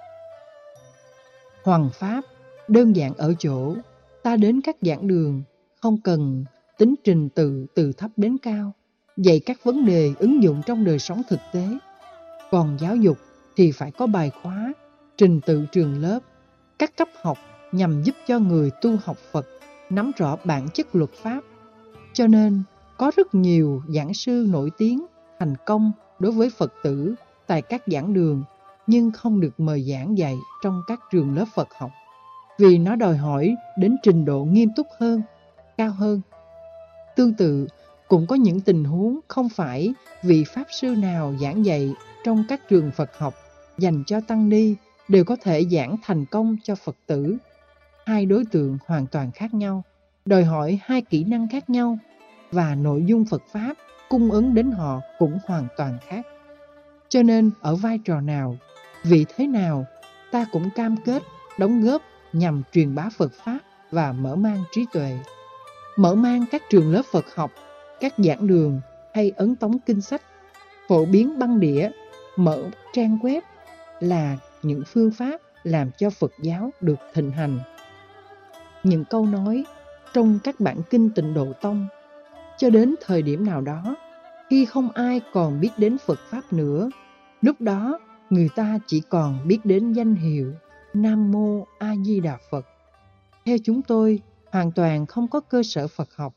Hoàng 1.63 1.89
Pháp 1.93 2.21
đơn 2.67 2.95
giản 2.95 3.13
ở 3.13 3.33
chỗ 3.39 3.75
ta 4.23 4.35
đến 4.35 4.61
các 4.61 4.75
giảng 4.81 5.07
đường 5.07 5.43
không 5.81 6.01
cần 6.01 6.45
tính 6.77 6.95
trình 7.03 7.29
tự 7.29 7.65
từ 7.75 7.91
thấp 7.93 8.11
đến 8.17 8.37
cao, 8.37 8.71
dạy 9.17 9.39
các 9.39 9.63
vấn 9.63 9.85
đề 9.85 10.13
ứng 10.19 10.43
dụng 10.43 10.61
trong 10.65 10.85
đời 10.85 10.99
sống 10.99 11.21
thực 11.29 11.39
tế. 11.53 11.67
Còn 12.51 12.77
giáo 12.79 12.95
dục 12.95 13.17
thì 13.55 13.71
phải 13.71 13.91
có 13.91 14.07
bài 14.07 14.31
khóa, 14.41 14.73
trình 15.17 15.41
tự 15.45 15.65
trường 15.71 16.01
lớp, 16.01 16.19
các 16.79 16.97
cấp 16.97 17.07
học 17.21 17.37
nhằm 17.71 18.03
giúp 18.03 18.15
cho 18.27 18.39
người 18.39 18.69
tu 18.81 18.97
học 19.05 19.17
Phật 19.31 19.47
nắm 19.91 20.11
rõ 20.17 20.37
bản 20.43 20.67
chất 20.73 20.95
luật 20.95 21.11
pháp. 21.13 21.41
Cho 22.13 22.27
nên, 22.27 22.63
có 22.97 23.11
rất 23.15 23.35
nhiều 23.35 23.81
giảng 23.87 24.13
sư 24.13 24.47
nổi 24.49 24.69
tiếng, 24.77 25.05
thành 25.39 25.55
công 25.65 25.91
đối 26.19 26.31
với 26.31 26.49
Phật 26.49 26.73
tử 26.83 27.15
tại 27.47 27.61
các 27.61 27.83
giảng 27.87 28.13
đường 28.13 28.43
nhưng 28.87 29.11
không 29.11 29.39
được 29.39 29.59
mời 29.59 29.81
giảng 29.91 30.17
dạy 30.17 30.37
trong 30.63 30.81
các 30.87 30.99
trường 31.11 31.35
lớp 31.35 31.45
Phật 31.55 31.67
học 31.79 31.91
vì 32.59 32.77
nó 32.77 32.95
đòi 32.95 33.17
hỏi 33.17 33.55
đến 33.77 33.97
trình 34.03 34.25
độ 34.25 34.43
nghiêm 34.43 34.69
túc 34.75 34.87
hơn, 34.99 35.21
cao 35.77 35.91
hơn. 35.91 36.21
Tương 37.15 37.33
tự, 37.33 37.67
cũng 38.07 38.27
có 38.27 38.35
những 38.35 38.61
tình 38.61 38.83
huống 38.83 39.19
không 39.27 39.49
phải 39.49 39.93
vị 40.23 40.43
Pháp 40.43 40.63
sư 40.81 40.87
nào 40.87 41.33
giảng 41.41 41.65
dạy 41.65 41.93
trong 42.23 42.43
các 42.49 42.69
trường 42.69 42.91
Phật 42.91 43.17
học 43.17 43.33
dành 43.77 44.03
cho 44.07 44.21
Tăng 44.27 44.49
Ni 44.49 44.75
đều 45.07 45.23
có 45.23 45.35
thể 45.41 45.65
giảng 45.71 45.95
thành 46.03 46.25
công 46.25 46.57
cho 46.63 46.75
Phật 46.75 46.95
tử. 47.07 47.37
Hai 48.05 48.25
đối 48.25 48.45
tượng 48.45 48.77
hoàn 48.85 49.07
toàn 49.07 49.31
khác 49.31 49.53
nhau, 49.53 49.83
đòi 50.25 50.43
hỏi 50.43 50.79
hai 50.83 51.01
kỹ 51.01 51.23
năng 51.23 51.47
khác 51.49 51.69
nhau 51.69 51.97
và 52.51 52.75
nội 52.75 53.03
dung 53.05 53.25
Phật 53.25 53.41
Pháp 53.51 53.73
cung 54.09 54.31
ứng 54.31 54.53
đến 54.53 54.71
họ 54.71 55.01
cũng 55.19 55.39
hoàn 55.45 55.67
toàn 55.77 55.97
khác. 56.07 56.25
Cho 57.09 57.23
nên 57.23 57.51
ở 57.61 57.75
vai 57.75 57.99
trò 58.05 58.21
nào, 58.21 58.57
vị 59.03 59.25
thế 59.35 59.47
nào, 59.47 59.85
ta 60.31 60.45
cũng 60.51 60.69
cam 60.75 60.95
kết 61.05 61.23
đóng 61.57 61.81
góp 61.81 62.01
nhằm 62.33 62.63
truyền 62.71 62.95
bá 62.95 63.09
Phật 63.17 63.33
Pháp 63.33 63.59
và 63.91 64.11
mở 64.11 64.35
mang 64.35 64.63
trí 64.71 64.85
tuệ. 64.93 65.19
Mở 65.95 66.15
mang 66.15 66.45
các 66.51 66.63
trường 66.69 66.91
lớp 66.91 67.01
Phật 67.11 67.25
học, 67.35 67.51
các 67.99 68.13
giảng 68.17 68.47
đường 68.47 68.81
hay 69.13 69.31
ấn 69.35 69.55
tống 69.55 69.79
kinh 69.79 70.01
sách, 70.01 70.21
phổ 70.87 71.05
biến 71.05 71.39
băng 71.39 71.59
đĩa, 71.59 71.89
mở 72.35 72.63
trang 72.93 73.17
web 73.21 73.41
là 73.99 74.37
những 74.63 74.83
phương 74.87 75.11
pháp 75.11 75.41
làm 75.63 75.91
cho 75.97 76.09
Phật 76.09 76.31
giáo 76.41 76.69
được 76.81 76.99
thịnh 77.13 77.31
hành. 77.31 77.59
Những 78.83 79.05
câu 79.05 79.25
nói 79.25 79.65
trong 80.13 80.39
các 80.43 80.59
bản 80.59 80.77
kinh 80.89 81.09
tịnh 81.09 81.33
độ 81.33 81.47
tông, 81.61 81.87
cho 82.57 82.69
đến 82.69 82.95
thời 83.05 83.21
điểm 83.21 83.45
nào 83.45 83.61
đó, 83.61 83.95
khi 84.49 84.65
không 84.65 84.91
ai 84.91 85.21
còn 85.33 85.59
biết 85.59 85.69
đến 85.77 85.97
Phật 86.05 86.19
Pháp 86.29 86.53
nữa, 86.53 86.89
lúc 87.41 87.61
đó 87.61 87.99
người 88.29 88.49
ta 88.55 88.79
chỉ 88.87 89.01
còn 89.09 89.47
biết 89.47 89.59
đến 89.63 89.93
danh 89.93 90.15
hiệu 90.15 90.53
Nam 90.93 91.31
Mô 91.31 91.67
A 91.79 91.93
Di 92.05 92.19
Đà 92.19 92.37
Phật. 92.51 92.65
Theo 93.45 93.57
chúng 93.63 93.81
tôi, 93.81 94.19
hoàn 94.51 94.71
toàn 94.71 95.05
không 95.05 95.27
có 95.27 95.39
cơ 95.39 95.63
sở 95.63 95.87
Phật 95.87 96.09
học. 96.15 96.33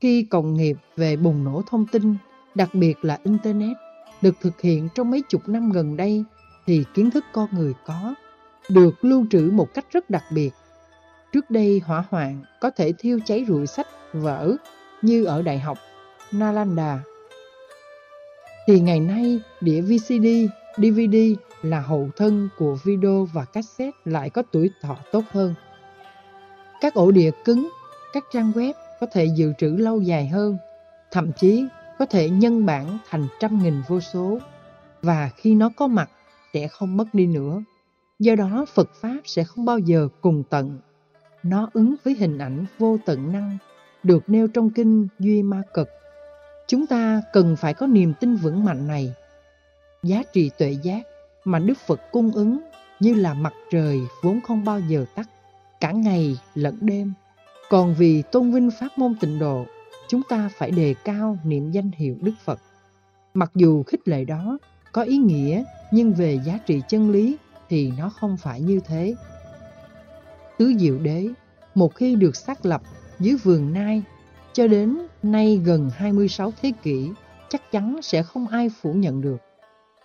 Khi 0.00 0.22
cộng 0.30 0.54
nghiệp 0.54 0.76
về 0.96 1.16
bùng 1.16 1.44
nổ 1.44 1.62
thông 1.70 1.86
tin, 1.86 2.16
đặc 2.54 2.70
biệt 2.72 3.04
là 3.04 3.18
Internet, 3.24 3.76
được 4.22 4.34
thực 4.40 4.60
hiện 4.60 4.88
trong 4.94 5.10
mấy 5.10 5.22
chục 5.28 5.48
năm 5.48 5.70
gần 5.70 5.96
đây, 5.96 6.24
thì 6.66 6.84
kiến 6.94 7.10
thức 7.10 7.24
con 7.32 7.48
người 7.52 7.72
có, 7.86 8.14
được 8.70 9.04
lưu 9.04 9.26
trữ 9.30 9.50
một 9.52 9.74
cách 9.74 9.86
rất 9.90 10.10
đặc 10.10 10.24
biệt. 10.32 10.50
Trước 11.32 11.50
đây 11.50 11.82
hỏa 11.86 12.04
hoạn 12.10 12.42
có 12.60 12.70
thể 12.70 12.92
thiêu 12.98 13.18
cháy 13.24 13.44
rụi 13.48 13.66
sách, 13.66 13.86
vở 14.12 14.56
như 15.02 15.24
ở 15.24 15.42
Đại 15.42 15.58
học 15.58 15.78
Nalanda. 16.32 17.02
Thì 18.66 18.80
ngày 18.80 19.00
nay 19.00 19.40
đĩa 19.60 19.80
VCD, 19.80 20.26
DVD 20.76 21.16
là 21.62 21.80
hậu 21.80 22.08
thân 22.16 22.48
của 22.58 22.78
video 22.84 23.28
và 23.32 23.44
cassette 23.44 23.98
lại 24.04 24.30
có 24.30 24.42
tuổi 24.52 24.70
thọ 24.82 24.96
tốt 25.12 25.24
hơn. 25.30 25.54
Các 26.80 26.94
ổ 26.94 27.10
đĩa 27.10 27.30
cứng, 27.44 27.68
các 28.12 28.24
trang 28.32 28.52
web 28.52 28.72
có 29.00 29.06
thể 29.12 29.24
dự 29.24 29.52
trữ 29.58 29.68
lâu 29.68 30.00
dài 30.00 30.28
hơn, 30.28 30.56
thậm 31.10 31.32
chí 31.36 31.66
có 31.98 32.06
thể 32.06 32.30
nhân 32.30 32.66
bản 32.66 32.98
thành 33.08 33.26
trăm 33.40 33.62
nghìn 33.62 33.82
vô 33.88 34.00
số 34.00 34.38
và 35.02 35.30
khi 35.36 35.54
nó 35.54 35.70
có 35.76 35.86
mặt 35.86 36.10
sẽ 36.54 36.68
không 36.68 36.96
mất 36.96 37.04
đi 37.12 37.26
nữa. 37.26 37.62
Do 38.18 38.34
đó 38.34 38.66
Phật 38.74 38.90
Pháp 39.00 39.20
sẽ 39.24 39.44
không 39.44 39.64
bao 39.64 39.78
giờ 39.78 40.08
cùng 40.20 40.42
tận 40.50 40.78
nó 41.42 41.70
ứng 41.72 41.94
với 42.04 42.14
hình 42.14 42.38
ảnh 42.38 42.64
vô 42.78 42.98
tận 43.06 43.32
năng 43.32 43.58
được 44.02 44.22
nêu 44.26 44.48
trong 44.48 44.70
kinh 44.70 45.08
Duy 45.18 45.42
Ma 45.42 45.62
Cực. 45.74 45.88
Chúng 46.66 46.86
ta 46.86 47.22
cần 47.32 47.56
phải 47.56 47.74
có 47.74 47.86
niềm 47.86 48.12
tin 48.20 48.36
vững 48.36 48.64
mạnh 48.64 48.86
này. 48.86 49.14
Giá 50.02 50.22
trị 50.32 50.50
tuệ 50.58 50.76
giác 50.82 51.02
mà 51.44 51.58
Đức 51.58 51.78
Phật 51.86 52.00
cung 52.12 52.32
ứng 52.32 52.60
như 53.00 53.14
là 53.14 53.34
mặt 53.34 53.52
trời 53.70 54.00
vốn 54.22 54.40
không 54.40 54.64
bao 54.64 54.80
giờ 54.80 55.04
tắt, 55.14 55.28
cả 55.80 55.92
ngày 55.92 56.38
lẫn 56.54 56.78
đêm. 56.80 57.12
Còn 57.70 57.94
vì 57.94 58.22
tôn 58.22 58.50
vinh 58.50 58.70
pháp 58.70 58.88
môn 58.96 59.14
tịnh 59.20 59.38
độ, 59.38 59.66
chúng 60.08 60.22
ta 60.28 60.50
phải 60.56 60.70
đề 60.70 60.94
cao 61.04 61.38
niệm 61.44 61.70
danh 61.70 61.90
hiệu 61.96 62.16
Đức 62.20 62.34
Phật. 62.44 62.60
Mặc 63.34 63.50
dù 63.54 63.82
khích 63.82 64.08
lệ 64.08 64.24
đó 64.24 64.58
có 64.92 65.02
ý 65.02 65.16
nghĩa, 65.16 65.64
nhưng 65.90 66.12
về 66.12 66.40
giá 66.44 66.58
trị 66.66 66.82
chân 66.88 67.10
lý 67.10 67.36
thì 67.68 67.92
nó 67.98 68.08
không 68.08 68.36
phải 68.36 68.60
như 68.60 68.80
thế. 68.86 69.14
Tứ 70.58 70.72
Diệu 70.78 70.98
Đế 70.98 71.28
một 71.74 71.94
khi 71.94 72.16
được 72.16 72.36
xác 72.36 72.66
lập 72.66 72.82
dưới 73.18 73.36
vườn 73.36 73.72
nai 73.72 74.02
cho 74.52 74.66
đến 74.66 74.98
nay 75.22 75.60
gần 75.64 75.90
26 75.96 76.52
thế 76.62 76.72
kỷ 76.82 77.10
chắc 77.48 77.72
chắn 77.72 78.02
sẽ 78.02 78.22
không 78.22 78.48
ai 78.48 78.68
phủ 78.80 78.92
nhận 78.92 79.20
được. 79.20 79.36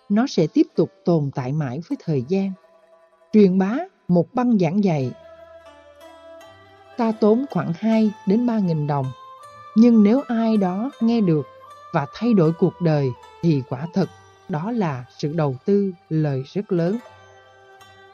Nó 0.08 0.26
sẽ 0.26 0.46
tiếp 0.46 0.66
tục 0.76 0.90
tồn 1.04 1.30
tại 1.34 1.52
mãi 1.52 1.80
với 1.88 1.98
thời 2.04 2.24
gian. 2.28 2.52
Truyền 3.32 3.58
bá 3.58 3.78
một 4.08 4.34
băng 4.34 4.58
giảng 4.58 4.84
dạy 4.84 5.12
ta 6.98 7.12
tốn 7.20 7.44
khoảng 7.50 7.72
2 7.78 8.10
đến 8.26 8.46
3 8.46 8.58
nghìn 8.58 8.86
đồng. 8.86 9.06
Nhưng 9.76 10.02
nếu 10.02 10.22
ai 10.28 10.56
đó 10.56 10.90
nghe 11.00 11.20
được 11.20 11.46
và 11.92 12.06
thay 12.14 12.34
đổi 12.34 12.52
cuộc 12.52 12.80
đời 12.80 13.08
thì 13.42 13.62
quả 13.68 13.86
thật 13.94 14.08
đó 14.48 14.70
là 14.70 15.04
sự 15.18 15.32
đầu 15.32 15.56
tư 15.64 15.92
lời 16.08 16.42
rất 16.52 16.72
lớn. 16.72 16.98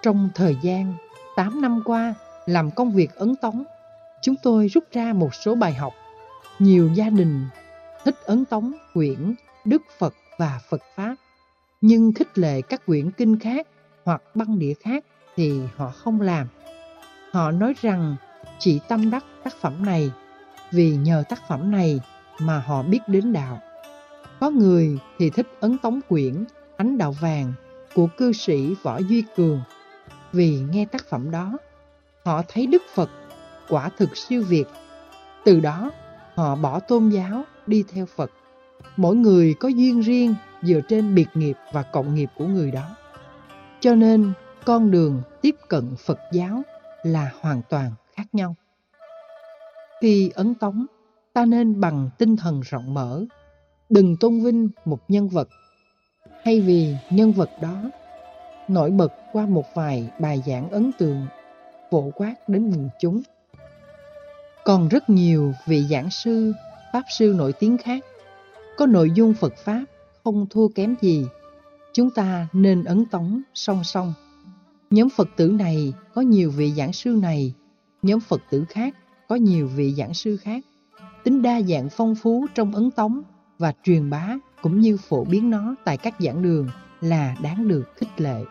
Trong 0.03 0.29
thời 0.35 0.57
gian 0.63 0.95
8 1.37 1.61
năm 1.61 1.83
qua, 1.85 2.15
làm 2.47 2.71
công 2.71 2.93
việc 2.93 3.15
ấn 3.15 3.37
tống, 3.37 3.65
chúng 4.23 4.35
tôi 4.43 4.69
rút 4.69 4.85
ra 4.93 5.13
một 5.13 5.35
số 5.35 5.55
bài 5.55 5.75
học. 5.75 5.93
Nhiều 6.59 6.91
gia 6.95 7.11
đình 7.11 7.47
thích 8.05 8.17
ấn 8.25 8.45
tống 8.45 8.73
quyển 8.95 9.35
Đức 9.65 9.83
Phật 9.99 10.15
và 10.39 10.61
Phật 10.69 10.83
Pháp, 10.97 11.15
nhưng 11.81 12.13
khích 12.13 12.39
lệ 12.39 12.63
các 12.63 12.87
quyển 12.87 13.11
kinh 13.11 13.39
khác 13.39 13.67
hoặc 14.05 14.23
băng 14.35 14.59
đĩa 14.59 14.75
khác 14.75 15.05
thì 15.37 15.61
họ 15.77 15.91
không 15.91 16.21
làm. 16.21 16.47
Họ 17.33 17.51
nói 17.51 17.75
rằng 17.81 18.17
chỉ 18.59 18.81
tâm 18.89 19.11
đắc 19.11 19.25
tác 19.45 19.55
phẩm 19.61 19.87
này 19.87 20.11
vì 20.73 20.97
nhờ 20.97 21.23
tác 21.29 21.49
phẩm 21.49 21.71
này 21.71 22.01
mà 22.41 22.59
họ 22.59 22.83
biết 22.83 23.01
đến 23.07 23.33
đạo. 23.33 23.61
Có 24.41 24.51
người 24.51 24.99
thì 25.19 25.31
thích 25.31 25.47
ấn 25.61 25.79
tống 25.79 26.01
quyển 26.09 26.45
Ánh 26.77 26.99
Đạo 26.99 27.13
Vàng 27.21 27.53
của 27.95 28.07
cư 28.17 28.33
sĩ 28.33 28.75
Võ 28.83 28.99
Duy 28.99 29.25
Cường 29.37 29.61
vì 30.33 30.61
nghe 30.71 30.87
tác 30.87 31.07
phẩm 31.09 31.31
đó 31.31 31.59
họ 32.25 32.43
thấy 32.49 32.67
Đức 32.67 32.83
Phật 32.95 33.11
quả 33.69 33.91
thực 33.97 34.17
siêu 34.17 34.45
việt. 34.49 34.65
Từ 35.45 35.61
đó, 35.61 35.91
họ 36.35 36.57
bỏ 36.57 36.81
tôn 36.81 37.09
giáo 37.09 37.43
đi 37.67 37.85
theo 37.93 38.07
Phật. 38.07 38.31
Mỗi 38.97 39.17
người 39.17 39.55
có 39.61 39.69
duyên 39.69 40.01
riêng 40.01 40.35
dựa 40.63 40.81
trên 40.89 41.15
biệt 41.15 41.29
nghiệp 41.35 41.57
và 41.73 41.83
cộng 41.83 42.15
nghiệp 42.15 42.31
của 42.37 42.47
người 42.47 42.71
đó. 42.71 42.97
Cho 43.81 43.95
nên, 43.95 44.33
con 44.65 44.91
đường 44.91 45.23
tiếp 45.41 45.57
cận 45.69 45.97
Phật 46.07 46.19
giáo 46.33 46.63
là 47.03 47.33
hoàn 47.41 47.63
toàn 47.69 47.93
khác 48.17 48.25
nhau. 48.33 48.55
Khi 50.01 50.31
ấn 50.35 50.55
tống, 50.55 50.87
ta 51.33 51.45
nên 51.45 51.81
bằng 51.81 52.11
tinh 52.19 52.37
thần 52.37 52.61
rộng 52.61 52.95
mở, 52.95 53.25
đừng 53.89 54.17
tôn 54.17 54.41
vinh 54.41 54.69
một 54.85 55.01
nhân 55.09 55.29
vật, 55.29 55.49
hay 56.45 56.61
vì 56.61 56.97
nhân 57.11 57.33
vật 57.33 57.51
đó 57.63 57.91
nổi 58.69 58.91
bật 58.91 59.13
qua 59.33 59.47
một 59.47 59.65
vài 59.75 60.11
bài 60.21 60.43
giảng 60.47 60.71
ấn 60.71 60.91
tượng 60.99 61.27
phổ 61.95 62.11
quát 62.15 62.35
đến 62.49 62.71
quần 62.71 62.89
chúng. 63.01 63.23
Còn 64.65 64.89
rất 64.89 65.11
nhiều 65.11 65.53
vị 65.67 65.85
giảng 65.91 66.11
sư, 66.11 66.53
pháp 66.93 67.03
sư 67.19 67.35
nổi 67.37 67.53
tiếng 67.53 67.79
khác, 67.79 68.05
có 68.77 68.87
nội 68.87 69.11
dung 69.15 69.35
Phật 69.35 69.55
Pháp 69.65 69.85
không 70.25 70.47
thua 70.51 70.69
kém 70.69 70.95
gì. 71.01 71.27
Chúng 71.93 72.11
ta 72.11 72.49
nên 72.53 72.85
ấn 72.85 73.07
tống 73.07 73.43
song 73.55 73.85
song. 73.85 74.13
Nhóm 74.91 75.09
Phật 75.11 75.29
tử 75.37 75.49
này 75.49 75.93
có 76.15 76.23
nhiều 76.23 76.51
vị 76.51 76.73
giảng 76.77 76.93
sư 76.93 77.11
này, 77.11 77.55
nhóm 78.03 78.21
Phật 78.21 78.43
tử 78.51 78.65
khác 78.69 78.97
có 79.29 79.37
nhiều 79.37 79.69
vị 79.69 79.95
giảng 79.95 80.15
sư 80.15 80.37
khác. 80.37 80.65
Tính 81.25 81.43
đa 81.43 81.61
dạng 81.63 81.89
phong 81.91 82.15
phú 82.15 82.47
trong 82.55 82.75
ấn 82.75 82.91
tống 82.91 83.23
và 83.59 83.73
truyền 83.83 84.11
bá 84.11 84.35
cũng 84.63 84.81
như 84.81 84.97
phổ 84.97 85.25
biến 85.25 85.51
nó 85.51 85.75
tại 85.85 85.97
các 85.97 86.15
giảng 86.21 86.43
đường 86.43 86.69
là 87.01 87.37
đáng 87.43 87.69
được 87.69 87.85
khích 87.97 88.21
lệ. 88.21 88.45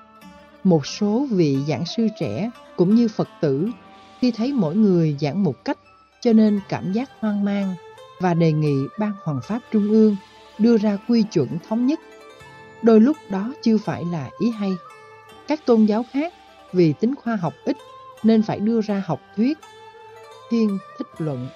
Một 0.64 0.86
số 0.86 1.28
vị 1.32 1.58
giảng 1.68 1.86
sư 1.86 2.08
trẻ 2.20 2.50
cũng 2.76 2.96
như 2.96 3.08
Phật 3.08 3.30
tử 3.42 3.70
khi 4.20 4.32
thấy 4.32 4.54
mỗi 4.54 4.76
người 4.76 5.18
giảng 5.20 5.44
một 5.44 5.66
cách 5.66 5.78
cho 6.22 6.34
nên 6.34 6.60
cảm 6.70 6.94
giác 6.94 7.10
hoang 7.20 7.46
mang 7.46 7.76
và 8.20 8.34
đề 8.34 8.52
nghị 8.52 8.76
Ban 9.00 9.12
Hoàng 9.24 9.40
Pháp 9.44 9.60
Trung 9.72 9.90
ương 9.90 10.16
đưa 10.60 10.78
ra 10.78 10.98
quy 11.08 11.24
chuẩn 11.24 11.48
thống 11.68 11.88
nhất. 11.88 12.00
Đôi 12.82 13.00
lúc 13.00 13.18
đó 13.30 13.54
chưa 13.64 13.78
phải 13.78 14.04
là 14.12 14.30
ý 14.40 14.50
hay. 14.50 14.72
Các 15.48 15.66
tôn 15.66 15.86
giáo 15.86 16.06
khác 16.12 16.34
vì 16.74 16.94
tính 16.94 17.16
khoa 17.16 17.36
học 17.36 17.54
ít 17.66 17.78
nên 18.24 18.42
phải 18.42 18.60
đưa 18.60 18.82
ra 18.82 19.04
học 19.06 19.20
thuyết, 19.36 19.58
thiên 20.50 20.78
thích 20.98 21.08
luận. 21.18 21.48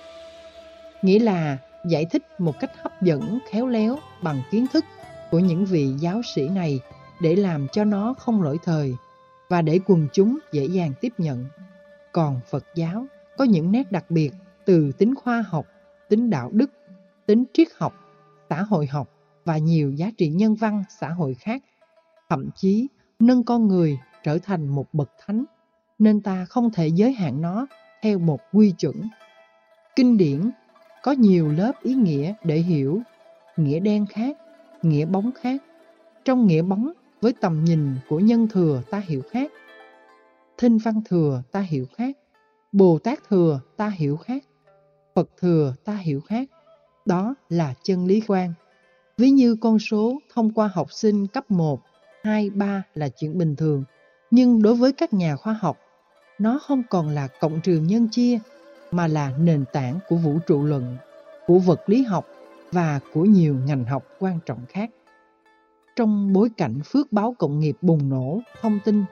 Nghĩa 1.01 1.19
là 1.19 1.57
giải 1.89 2.05
thích 2.11 2.23
một 2.39 2.59
cách 2.59 2.71
hấp 2.83 3.01
dẫn, 3.01 3.39
khéo 3.49 3.67
léo 3.67 3.99
bằng 4.21 4.41
kiến 4.51 4.65
thức 4.73 4.85
của 5.31 5.39
những 5.39 5.65
vị 5.65 5.87
giáo 5.99 6.21
sĩ 6.35 6.49
này 6.49 6.79
để 7.19 7.35
làm 7.35 7.67
cho 7.71 7.83
nó 7.83 8.13
không 8.13 8.41
lỗi 8.41 8.57
thời 8.63 8.95
và 9.49 9.61
để 9.61 9.79
quần 9.85 10.07
chúng 10.13 10.37
dễ 10.51 10.65
dàng 10.65 10.93
tiếp 11.01 11.13
nhận. 11.17 11.45
Còn 12.11 12.39
Phật 12.49 12.65
giáo 12.75 13.05
có 13.37 13.45
những 13.45 13.71
nét 13.71 13.91
đặc 13.91 14.05
biệt 14.09 14.31
từ 14.65 14.91
tính 14.91 15.15
khoa 15.15 15.43
học, 15.47 15.65
tính 16.09 16.29
đạo 16.29 16.49
đức, 16.53 16.71
tính 17.25 17.43
triết 17.53 17.67
học, 17.77 17.93
xã 18.49 18.61
hội 18.61 18.87
học 18.87 19.09
và 19.45 19.57
nhiều 19.57 19.91
giá 19.91 20.11
trị 20.17 20.27
nhân 20.27 20.55
văn 20.55 20.83
xã 20.99 21.09
hội 21.09 21.33
khác. 21.33 21.63
Thậm 22.29 22.49
chí 22.55 22.87
nâng 23.19 23.43
con 23.43 23.67
người 23.67 23.99
trở 24.23 24.37
thành 24.37 24.67
một 24.67 24.93
bậc 24.93 25.09
thánh, 25.25 25.45
nên 25.99 26.21
ta 26.21 26.45
không 26.45 26.71
thể 26.71 26.87
giới 26.87 27.11
hạn 27.11 27.41
nó 27.41 27.67
theo 28.01 28.19
một 28.19 28.39
quy 28.53 28.71
chuẩn. 28.71 28.95
Kinh 29.95 30.17
điển 30.17 30.51
có 31.03 31.11
nhiều 31.11 31.51
lớp 31.51 31.71
ý 31.81 31.93
nghĩa 31.93 32.33
để 32.43 32.55
hiểu, 32.55 33.01
nghĩa 33.57 33.79
đen 33.79 34.05
khác, 34.05 34.37
nghĩa 34.81 35.05
bóng 35.05 35.31
khác. 35.31 35.63
Trong 36.25 36.47
nghĩa 36.47 36.61
bóng 36.61 36.91
với 37.21 37.33
tầm 37.41 37.63
nhìn 37.63 37.95
của 38.09 38.19
nhân 38.19 38.47
thừa 38.47 38.81
ta 38.89 38.99
hiểu 38.99 39.21
khác. 39.31 39.51
Thinh 40.57 40.77
văn 40.77 41.01
thừa 41.05 41.43
ta 41.51 41.59
hiểu 41.59 41.85
khác. 41.97 42.17
Bồ 42.71 42.99
Tát 42.99 43.19
thừa 43.29 43.59
ta 43.77 43.89
hiểu 43.89 44.17
khác. 44.17 44.43
Phật 45.15 45.29
thừa 45.41 45.75
ta 45.83 45.93
hiểu 45.93 46.21
khác. 46.21 46.49
Đó 47.05 47.35
là 47.49 47.73
chân 47.83 48.05
lý 48.05 48.21
quan. 48.27 48.53
Ví 49.17 49.29
như 49.29 49.55
con 49.61 49.79
số 49.79 50.19
thông 50.33 50.53
qua 50.53 50.69
học 50.73 50.91
sinh 50.91 51.27
cấp 51.27 51.51
1, 51.51 51.81
2, 52.23 52.49
3 52.49 52.83
là 52.95 53.09
chuyện 53.09 53.37
bình 53.37 53.55
thường. 53.55 53.83
Nhưng 54.31 54.61
đối 54.61 54.75
với 54.75 54.91
các 54.93 55.13
nhà 55.13 55.35
khoa 55.35 55.53
học, 55.53 55.77
nó 56.39 56.59
không 56.63 56.83
còn 56.89 57.09
là 57.09 57.27
cộng 57.27 57.61
trừ 57.61 57.79
nhân 57.79 58.07
chia 58.11 58.39
mà 58.91 59.07
là 59.07 59.31
nền 59.39 59.65
tảng 59.73 59.99
của 60.09 60.15
vũ 60.15 60.39
trụ 60.47 60.63
luận, 60.63 60.97
của 61.47 61.59
vật 61.59 61.81
lý 61.89 62.03
học 62.03 62.27
và 62.71 62.99
của 63.13 63.25
nhiều 63.25 63.55
ngành 63.65 63.85
học 63.85 64.03
quan 64.19 64.39
trọng 64.45 64.65
khác. 64.69 64.89
Trong 65.97 66.33
bối 66.33 66.49
cảnh 66.57 66.79
phước 66.85 67.11
báo 67.11 67.35
cộng 67.39 67.59
nghiệp 67.59 67.77
bùng 67.81 68.09
nổ, 68.09 68.39
thông 68.61 68.79
tin, 68.85 69.05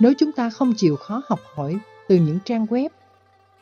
nếu 0.00 0.12
chúng 0.18 0.32
ta 0.32 0.50
không 0.50 0.74
chịu 0.76 0.96
khó 0.96 1.22
học 1.28 1.40
hỏi 1.54 1.78
từ 2.08 2.16
những 2.16 2.38
trang 2.44 2.66
web, 2.66 2.88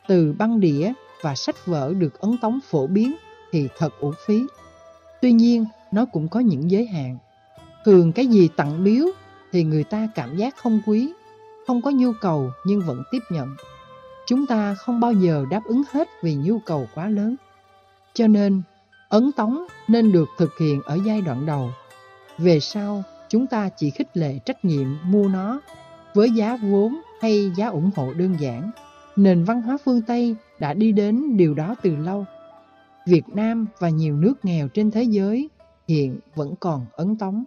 từ 0.07 0.33
băng 0.37 0.59
đĩa 0.59 0.93
và 1.21 1.35
sách 1.35 1.65
vở 1.65 1.93
được 1.99 2.19
ấn 2.19 2.37
tống 2.41 2.59
phổ 2.69 2.87
biến 2.87 3.15
thì 3.51 3.67
thật 3.77 3.93
uổng 3.99 4.13
phí. 4.25 4.43
Tuy 5.21 5.31
nhiên, 5.31 5.65
nó 5.91 6.05
cũng 6.05 6.29
có 6.29 6.39
những 6.39 6.71
giới 6.71 6.85
hạn. 6.85 7.17
Thường 7.85 8.11
cái 8.11 8.27
gì 8.27 8.49
tặng 8.55 8.83
biếu 8.83 9.05
thì 9.51 9.63
người 9.63 9.83
ta 9.83 10.07
cảm 10.15 10.37
giác 10.37 10.57
không 10.57 10.81
quý, 10.85 11.13
không 11.67 11.81
có 11.81 11.91
nhu 11.91 12.11
cầu 12.21 12.51
nhưng 12.65 12.81
vẫn 12.81 13.03
tiếp 13.11 13.21
nhận. 13.31 13.55
Chúng 14.27 14.45
ta 14.45 14.75
không 14.75 14.99
bao 14.99 15.13
giờ 15.13 15.45
đáp 15.51 15.61
ứng 15.65 15.83
hết 15.91 16.07
vì 16.23 16.35
nhu 16.35 16.59
cầu 16.59 16.87
quá 16.95 17.09
lớn. 17.09 17.35
Cho 18.13 18.27
nên, 18.27 18.61
ấn 19.09 19.31
tống 19.31 19.65
nên 19.87 20.11
được 20.11 20.27
thực 20.37 20.57
hiện 20.57 20.81
ở 20.81 20.97
giai 21.05 21.21
đoạn 21.21 21.45
đầu. 21.45 21.71
Về 22.37 22.59
sau, 22.59 23.03
chúng 23.29 23.47
ta 23.47 23.69
chỉ 23.69 23.89
khích 23.89 24.17
lệ 24.17 24.39
trách 24.45 24.65
nhiệm 24.65 24.87
mua 25.03 25.27
nó 25.27 25.61
với 26.13 26.31
giá 26.31 26.55
vốn 26.55 27.01
hay 27.21 27.51
giá 27.57 27.67
ủng 27.67 27.91
hộ 27.95 28.13
đơn 28.13 28.35
giản. 28.39 28.71
Nền 29.15 29.43
văn 29.43 29.61
hóa 29.61 29.77
phương 29.85 30.01
Tây 30.01 30.35
đã 30.59 30.73
đi 30.73 30.91
đến 30.91 31.37
điều 31.37 31.53
đó 31.53 31.75
từ 31.81 31.95
lâu. 31.95 32.25
Việt 33.05 33.29
Nam 33.29 33.67
và 33.79 33.89
nhiều 33.89 34.15
nước 34.15 34.45
nghèo 34.45 34.67
trên 34.67 34.91
thế 34.91 35.03
giới 35.03 35.49
hiện 35.87 36.19
vẫn 36.35 36.53
còn 36.59 36.85
ấn 36.95 37.17
tống. 37.17 37.43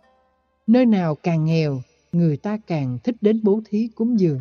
Nơi 0.67 0.87
nào 0.87 1.15
càng 1.15 1.45
nghèo, 1.45 1.83
người 2.13 2.37
ta 2.37 2.59
càng 2.67 2.99
thích 3.05 3.17
đến 3.21 3.41
bố 3.43 3.61
thí 3.69 3.89
cúng 3.95 4.21
dường. 4.21 4.41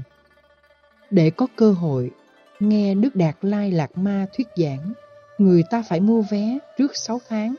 Để 1.11 1.29
có 1.29 1.47
cơ 1.55 1.71
hội 1.71 2.11
nghe 2.59 2.95
Đức 2.95 3.15
Đạt 3.15 3.37
Lai 3.41 3.71
Lạc 3.71 3.97
Ma 3.97 4.25
thuyết 4.37 4.47
giảng, 4.55 4.93
người 5.37 5.63
ta 5.69 5.83
phải 5.89 5.99
mua 5.99 6.21
vé 6.31 6.57
trước 6.77 6.91
6 6.95 7.19
tháng. 7.29 7.55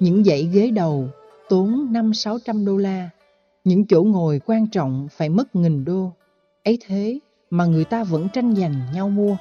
Những 0.00 0.24
dãy 0.24 0.50
ghế 0.52 0.70
đầu 0.70 1.08
tốn 1.48 1.92
5-600 1.92 2.64
đô 2.64 2.76
la, 2.76 3.10
những 3.64 3.86
chỗ 3.86 4.02
ngồi 4.02 4.40
quan 4.46 4.66
trọng 4.66 5.08
phải 5.10 5.28
mất 5.28 5.56
nghìn 5.56 5.84
đô. 5.84 6.12
Ấy 6.64 6.78
thế 6.86 7.18
mà 7.50 7.64
người 7.64 7.84
ta 7.84 8.04
vẫn 8.04 8.28
tranh 8.32 8.54
giành 8.54 8.74
nhau 8.94 9.08
mua. 9.08 9.36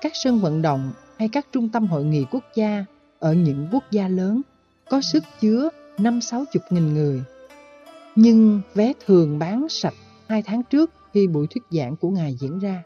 Các 0.00 0.12
sân 0.14 0.40
vận 0.40 0.62
động 0.62 0.92
hay 1.18 1.28
các 1.28 1.46
trung 1.52 1.68
tâm 1.68 1.86
hội 1.86 2.04
nghị 2.04 2.24
quốc 2.30 2.44
gia 2.54 2.84
ở 3.18 3.34
những 3.34 3.68
quốc 3.72 3.84
gia 3.90 4.08
lớn 4.08 4.42
có 4.90 5.00
sức 5.00 5.24
chứa 5.40 5.68
5-60 5.98 6.44
nghìn 6.70 6.94
người. 6.94 7.22
Nhưng 8.16 8.60
vé 8.74 8.92
thường 9.06 9.38
bán 9.38 9.66
sạch 9.68 9.94
hai 10.28 10.42
tháng 10.42 10.62
trước 10.62 10.90
khi 11.14 11.26
buổi 11.26 11.46
thuyết 11.46 11.62
giảng 11.70 11.96
của 11.96 12.10
Ngài 12.10 12.36
diễn 12.40 12.58
ra. 12.58 12.82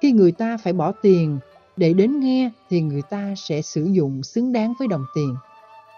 Khi 0.00 0.12
người 0.12 0.32
ta 0.32 0.56
phải 0.56 0.72
bỏ 0.72 0.92
tiền 0.92 1.38
để 1.76 1.92
đến 1.92 2.20
nghe 2.20 2.50
thì 2.70 2.80
người 2.80 3.02
ta 3.10 3.34
sẽ 3.36 3.62
sử 3.62 3.84
dụng 3.84 4.22
xứng 4.22 4.52
đáng 4.52 4.74
với 4.78 4.88
đồng 4.88 5.04
tiền. 5.14 5.34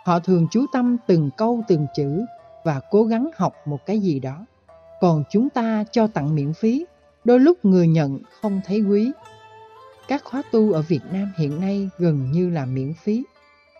Họ 0.04 0.20
thường 0.20 0.46
chú 0.50 0.66
tâm 0.73 0.96
từng 1.06 1.30
câu 1.37 1.62
từng 1.68 1.87
chữ 1.94 2.25
và 2.64 2.80
cố 2.90 3.04
gắng 3.04 3.30
học 3.37 3.54
một 3.66 3.87
cái 3.87 3.99
gì 3.99 4.20
đó. 4.20 4.46
Còn 5.00 5.25
chúng 5.30 5.50
ta 5.50 5.84
cho 5.92 6.06
tặng 6.06 6.34
miễn 6.34 6.52
phí, 6.52 6.87
đôi 7.25 7.40
lúc 7.40 7.64
người 7.64 7.88
nhận 7.88 8.18
không 8.40 8.61
thấy 8.66 8.80
quý. 8.80 9.12
Các 10.08 10.25
khóa 10.25 10.42
tu 10.52 10.73
ở 10.73 10.82
Việt 10.82 11.00
Nam 11.12 11.32
hiện 11.37 11.61
nay 11.61 11.88
gần 11.99 12.30
như 12.30 12.50
là 12.50 12.64
miễn 12.64 12.94
phí. 12.94 13.25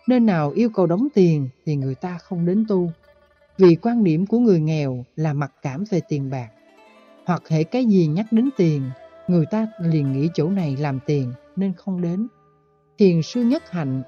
Nơi 0.07 0.19
nào 0.19 0.51
yêu 0.51 0.69
cầu 0.69 0.87
đóng 0.87 1.07
tiền 1.13 1.49
thì 1.65 1.75
người 1.75 1.95
ta 1.95 2.17
không 2.17 2.45
đến 2.45 2.65
tu. 2.67 2.91
Vì 3.57 3.75
quan 3.75 4.03
điểm 4.03 4.25
của 4.25 4.39
người 4.39 4.59
nghèo 4.59 5.05
là 5.15 5.33
mặc 5.33 5.51
cảm 5.61 5.83
về 5.89 6.01
tiền 6.09 6.29
bạc. 6.29 6.49
Hoặc 7.25 7.43
hệ 7.49 7.63
cái 7.63 7.85
gì 7.85 8.07
nhắc 8.07 8.25
đến 8.31 8.49
tiền, 8.57 8.81
người 9.27 9.45
ta 9.51 9.67
liền 9.79 10.13
nghĩ 10.13 10.29
chỗ 10.33 10.49
này 10.49 10.77
làm 10.79 10.99
tiền 11.05 11.33
nên 11.55 11.73
không 11.73 12.01
đến. 12.01 12.27
Thiền 12.97 13.21
sư 13.21 13.41
Nhất 13.41 13.71
Hạnh, 13.71 14.03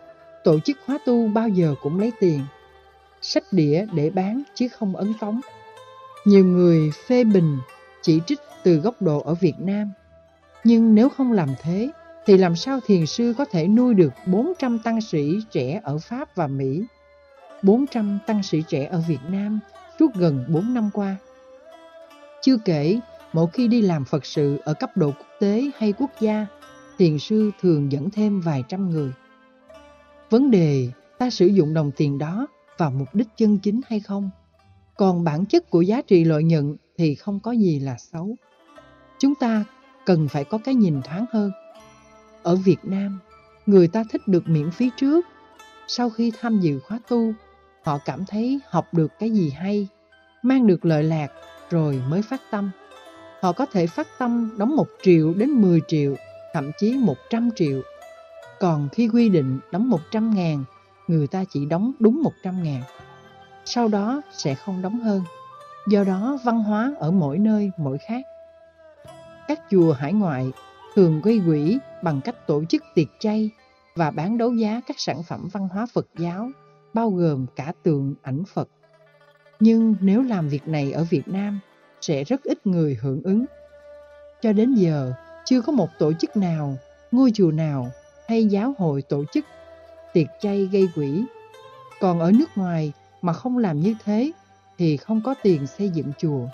tổ 0.48 0.60
chức 0.60 0.78
khóa 0.86 0.98
tu 1.06 1.28
bao 1.28 1.50
giờ 1.50 1.76
cũng 1.82 2.00
lấy 2.00 2.12
tiền. 2.20 2.40
Sách 3.22 3.44
đĩa 3.52 3.86
để 3.94 4.10
bán 4.10 4.44
chứ 4.56 4.68
không 4.68 4.96
ấn 4.96 5.14
tống. 5.20 5.42
Nhiều 6.26 6.46
người 6.46 6.92
phê 7.08 7.24
bình, 7.24 7.58
chỉ 8.02 8.20
trích 8.28 8.40
từ 8.64 8.76
góc 8.76 9.02
độ 9.02 9.20
ở 9.20 9.34
Việt 9.34 9.54
Nam. 9.60 9.92
Nhưng 10.64 10.96
nếu 10.96 11.10
không 11.10 11.32
làm 11.32 11.50
thế, 11.62 11.90
thì 12.26 12.38
làm 12.38 12.56
sao 12.56 12.80
thiền 12.86 13.06
sư 13.06 13.34
có 13.38 13.46
thể 13.46 13.68
nuôi 13.68 13.94
được 13.94 14.14
400 14.26 14.80
tăng 14.80 15.02
sĩ 15.02 15.40
trẻ 15.52 15.82
ở 15.84 15.98
Pháp 15.98 16.36
và 16.36 16.48
Mỹ, 16.48 16.84
400 17.62 18.20
tăng 18.28 18.44
sĩ 18.44 18.64
trẻ 18.68 18.86
ở 18.86 19.04
Việt 19.08 19.22
Nam 19.30 19.60
suốt 20.00 20.14
gần 20.16 20.46
4 20.48 20.74
năm 20.74 20.90
qua. 20.94 21.16
Chưa 22.42 22.58
kể, 22.66 23.00
mỗi 23.34 23.48
khi 23.54 23.68
đi 23.68 23.82
làm 23.82 24.06
Phật 24.06 24.26
sự 24.26 24.58
ở 24.66 24.74
cấp 24.74 24.98
độ 24.98 25.08
quốc 25.08 25.28
tế 25.40 25.72
hay 25.78 25.94
quốc 25.98 26.12
gia, 26.20 26.48
thiền 26.98 27.20
sư 27.20 27.52
thường 27.62 27.92
dẫn 27.92 28.10
thêm 28.10 28.42
vài 28.42 28.64
trăm 28.68 28.90
người. 28.90 29.12
Vấn 30.30 30.52
đề 30.52 30.88
ta 31.18 31.30
sử 31.30 31.46
dụng 31.46 31.74
đồng 31.74 31.92
tiền 31.92 32.18
đó 32.18 32.48
vào 32.78 32.92
mục 32.92 33.08
đích 33.14 33.28
chân 33.38 33.58
chính 33.58 33.82
hay 33.88 34.00
không? 34.00 34.30
Còn 34.98 35.24
bản 35.24 35.46
chất 35.46 35.70
của 35.70 35.82
giá 35.82 36.02
trị 36.02 36.24
lợi 36.24 36.44
nhuận 36.44 36.76
thì 36.98 37.16
không 37.16 37.40
có 37.40 37.52
gì 37.52 37.80
là 37.80 37.98
xấu. 37.98 38.36
Chúng 39.20 39.36
ta 39.36 39.64
cần 40.06 40.28
phải 40.28 40.44
có 40.44 40.58
cái 40.58 40.76
nhìn 40.76 41.02
thoáng 41.02 41.26
hơn. 41.34 41.52
Ở 42.44 42.56
Việt 42.56 42.78
Nam, 42.84 43.20
người 43.66 43.88
ta 43.88 44.04
thích 44.12 44.22
được 44.28 44.44
miễn 44.48 44.72
phí 44.72 44.90
trước. 44.98 45.26
Sau 45.88 46.10
khi 46.10 46.32
tham 46.40 46.60
dự 46.60 46.80
khóa 46.80 47.00
tu, 47.10 47.34
họ 47.84 48.00
cảm 48.06 48.26
thấy 48.26 48.60
học 48.70 48.94
được 48.94 49.12
cái 49.20 49.30
gì 49.30 49.50
hay, 49.50 49.88
mang 50.44 50.68
được 50.68 50.86
lợi 50.86 51.04
lạc 51.04 51.28
rồi 51.70 52.02
mới 52.10 52.22
phát 52.22 52.42
tâm. 52.52 52.72
Họ 53.42 53.52
có 53.52 53.66
thể 53.66 53.88
phát 53.88 54.08
tâm 54.20 54.56
đóng 54.58 54.76
1 54.76 54.88
triệu 55.02 55.34
đến 55.34 55.50
10 55.50 55.82
triệu, 55.88 56.16
thậm 56.54 56.72
chí 56.80 56.98
100 56.98 57.50
triệu. 57.56 57.82
Còn 58.60 58.90
khi 58.90 59.08
quy 59.08 59.30
định 59.30 59.60
đóng 59.72 59.90
100 59.90 60.36
ngàn, 60.36 60.64
người 61.08 61.28
ta 61.28 61.44
chỉ 61.50 61.66
đóng 61.66 61.92
đúng 62.00 62.22
100 62.24 62.64
ngàn. 62.64 62.82
Sau 63.66 63.88
đó 63.88 64.22
sẽ 64.32 64.56
không 64.56 64.82
đóng 64.82 65.00
hơn. 65.00 65.22
Do 65.88 66.04
đó 66.04 66.40
văn 66.44 66.64
hóa 66.64 66.94
ở 67.00 67.12
mỗi 67.12 67.40
nơi 67.40 67.72
mỗi 67.78 67.98
khác. 68.08 68.26
Các 69.48 69.60
chùa 69.72 69.94
hải 69.94 70.14
ngoại 70.14 70.52
thường 70.96 71.22
gây 71.22 71.42
quỹ 71.46 71.78
bằng 72.04 72.22
cách 72.22 72.48
tổ 72.48 72.66
chức 72.66 72.84
tiệc 72.96 73.08
chay 73.20 73.50
và 73.96 74.12
bán 74.12 74.38
đấu 74.38 74.54
giá 74.54 74.82
các 74.88 75.00
sản 75.00 75.24
phẩm 75.24 75.48
văn 75.52 75.68
hóa 75.68 75.86
Phật 75.94 76.08
giáo, 76.18 76.50
bao 76.94 77.10
gồm 77.10 77.46
cả 77.56 77.74
tượng 77.84 78.16
ảnh 78.22 78.44
Phật. 78.54 78.70
Nhưng 79.60 79.96
nếu 80.02 80.22
làm 80.22 80.50
việc 80.50 80.68
này 80.68 80.92
ở 80.92 81.04
Việt 81.10 81.28
Nam, 81.28 81.60
sẽ 82.02 82.24
rất 82.24 82.44
ít 82.44 82.68
người 82.68 82.98
hưởng 83.02 83.22
ứng. 83.24 83.46
Cho 84.42 84.54
đến 84.54 84.74
giờ, 84.74 85.14
chưa 85.46 85.62
có 85.62 85.72
một 85.72 85.90
tổ 86.00 86.14
chức 86.14 86.38
nào, 86.38 86.76
ngôi 87.12 87.32
chùa 87.34 87.52
nào 87.52 87.92
hay 88.28 88.46
giáo 88.46 88.76
hội 88.78 89.02
tổ 89.02 89.24
chức 89.34 89.46
tiệc 90.14 90.28
chay 90.40 90.66
gây 90.66 90.90
quỹ. 90.96 91.24
Còn 92.00 92.20
ở 92.20 92.32
nước 92.32 92.50
ngoài 92.56 92.92
mà 93.22 93.34
không 93.34 93.58
làm 93.58 93.80
như 93.80 93.96
thế 94.04 94.32
thì 94.78 94.98
không 94.98 95.22
có 95.26 95.36
tiền 95.44 95.68
xây 95.68 95.90
dựng 95.90 96.12
chùa, 96.18 96.48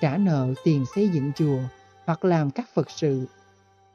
trả 0.00 0.16
nợ 0.16 0.48
tiền 0.64 0.84
xây 0.94 1.08
dựng 1.08 1.32
chùa 1.36 1.58
hoặc 2.04 2.24
làm 2.24 2.50
các 2.50 2.68
Phật 2.74 2.90
sự. 2.90 3.26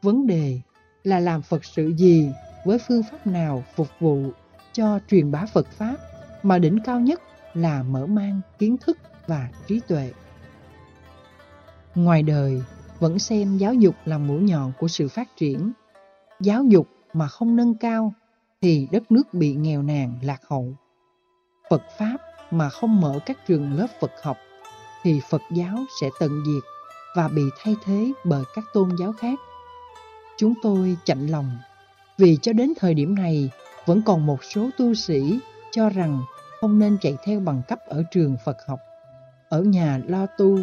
Vấn 0.02 0.28
đề 0.28 0.60
là 1.04 1.20
làm 1.20 1.42
Phật 1.42 1.66
sự 1.66 1.94
gì 1.98 2.30
với 2.66 2.78
phương 2.88 3.02
pháp 3.12 3.28
nào 3.28 3.64
phục 3.76 3.88
vụ 4.00 4.32
cho 4.74 5.00
truyền 5.08 5.32
bá 5.32 5.46
Phật 5.54 5.68
Pháp 5.72 5.96
mà 6.44 6.58
đỉnh 6.58 6.80
cao 6.86 7.00
nhất 7.00 7.22
là 7.54 7.84
mở 7.84 8.06
mang 8.06 8.42
kiến 8.60 8.78
thức 8.78 8.98
và 9.28 9.50
trí 9.68 9.80
tuệ. 9.88 10.12
Ngoài 11.96 12.24
đời, 12.24 12.62
vẫn 13.00 13.20
xem 13.20 13.58
giáo 13.58 13.74
dục 13.74 13.96
là 14.06 14.18
mũi 14.18 14.42
nhọn 14.42 14.72
của 14.80 14.88
sự 14.88 15.08
phát 15.08 15.38
triển. 15.38 15.72
Giáo 16.40 16.64
dục 16.64 16.88
mà 17.18 17.28
không 17.28 17.56
nâng 17.56 17.76
cao 17.76 18.14
thì 18.62 18.88
đất 18.92 19.12
nước 19.12 19.34
bị 19.34 19.56
nghèo 19.56 19.82
nàn 19.82 20.20
lạc 20.22 20.42
hậu. 20.48 20.74
Phật 21.70 21.82
Pháp 21.98 22.18
mà 22.52 22.70
không 22.70 23.02
mở 23.02 23.20
các 23.26 23.38
trường 23.48 23.74
lớp 23.74 23.88
Phật 24.02 24.12
học 24.24 24.38
thì 25.04 25.22
Phật 25.30 25.42
giáo 25.52 25.78
sẽ 26.02 26.10
tận 26.20 26.44
diệt 26.46 26.64
và 27.16 27.28
bị 27.28 27.44
thay 27.62 27.76
thế 27.86 28.12
bởi 28.26 28.44
các 28.56 28.64
tôn 28.74 28.90
giáo 29.00 29.12
khác. 29.12 29.40
Chúng 30.38 30.54
tôi 30.64 30.98
chạnh 31.06 31.28
lòng 31.28 31.58
vì 32.18 32.38
cho 32.42 32.54
đến 32.54 32.74
thời 32.80 32.94
điểm 32.94 33.16
này 33.16 33.50
vẫn 33.86 34.02
còn 34.06 34.26
một 34.26 34.44
số 34.44 34.70
tu 34.78 34.94
sĩ 34.94 35.40
cho 35.72 35.90
rằng 35.90 36.22
không 36.60 36.80
nên 36.80 36.98
chạy 37.02 37.18
theo 37.24 37.40
bằng 37.40 37.62
cấp 37.68 37.80
ở 37.88 38.04
trường 38.12 38.38
Phật 38.46 38.58
học. 38.68 38.80
Ở 39.50 39.62
nhà 39.62 40.02
lo 40.08 40.26
tu, 40.26 40.60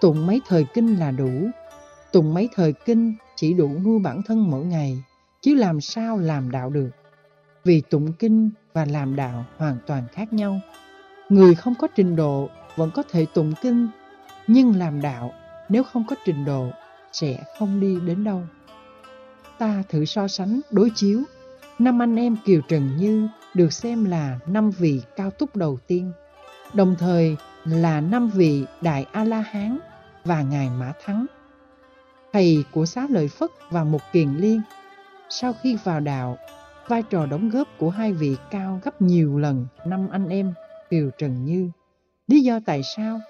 tụng 0.00 0.26
mấy 0.26 0.40
thời 0.48 0.66
kinh 0.74 0.96
là 0.98 1.10
đủ. 1.10 1.30
Tụng 2.12 2.34
mấy 2.34 2.48
thời 2.54 2.72
kinh 2.72 3.14
chỉ 3.36 3.54
đủ 3.54 3.68
nuôi 3.84 3.98
bản 3.98 4.22
thân 4.22 4.50
mỗi 4.50 4.64
ngày, 4.64 5.02
chứ 5.42 5.54
làm 5.54 5.80
sao 5.80 6.18
làm 6.18 6.50
đạo 6.50 6.70
được. 6.70 6.90
Vì 7.64 7.80
tụng 7.80 8.12
kinh 8.12 8.50
và 8.72 8.84
làm 8.84 9.16
đạo 9.16 9.44
hoàn 9.56 9.76
toàn 9.86 10.04
khác 10.12 10.32
nhau. 10.32 10.60
Người 11.28 11.54
không 11.54 11.74
có 11.74 11.88
trình 11.94 12.16
độ 12.16 12.48
vẫn 12.76 12.90
có 12.94 13.02
thể 13.10 13.26
tụng 13.34 13.52
kinh, 13.62 13.88
nhưng 14.46 14.76
làm 14.76 15.02
đạo 15.02 15.32
nếu 15.68 15.82
không 15.82 16.04
có 16.08 16.16
trình 16.24 16.44
độ 16.44 16.70
sẽ 17.12 17.44
không 17.58 17.80
đi 17.80 17.98
đến 18.06 18.24
đâu. 18.24 18.42
Ta 19.58 19.82
thử 19.88 20.04
so 20.04 20.28
sánh 20.28 20.60
đối 20.70 20.90
chiếu, 20.90 21.22
năm 21.78 22.02
anh 22.02 22.16
em 22.16 22.36
Kiều 22.44 22.60
Trần 22.68 22.96
Như 22.96 23.28
được 23.54 23.72
xem 23.72 24.04
là 24.04 24.38
năm 24.46 24.70
vị 24.70 25.02
cao 25.16 25.30
túc 25.30 25.56
đầu 25.56 25.78
tiên, 25.86 26.12
đồng 26.74 26.96
thời 26.98 27.36
là 27.64 28.00
năm 28.00 28.30
vị 28.30 28.64
Đại 28.80 29.06
A-La-Hán 29.12 29.78
và 30.24 30.42
Ngài 30.42 30.70
Mã 30.70 30.92
Thắng. 31.04 31.26
thầy 32.32 32.64
của 32.72 32.86
xá 32.86 33.06
lợi 33.10 33.28
Phất 33.28 33.50
và 33.70 33.84
một 33.84 34.00
kiền 34.12 34.34
liên. 34.36 34.60
Sau 35.34 35.52
khi 35.52 35.76
vào 35.84 36.00
đạo, 36.00 36.38
vai 36.88 37.02
trò 37.02 37.26
đóng 37.26 37.48
góp 37.48 37.68
của 37.78 37.90
hai 37.90 38.12
vị 38.12 38.36
cao 38.50 38.80
gấp 38.84 39.02
nhiều 39.02 39.38
lần 39.38 39.66
năm 39.86 40.08
anh 40.10 40.28
em 40.28 40.54
Kiều 40.90 41.10
Trần 41.18 41.44
Như. 41.44 41.70
Lý 42.26 42.40
do 42.40 42.60
tại 42.66 42.82
sao? 42.96 43.20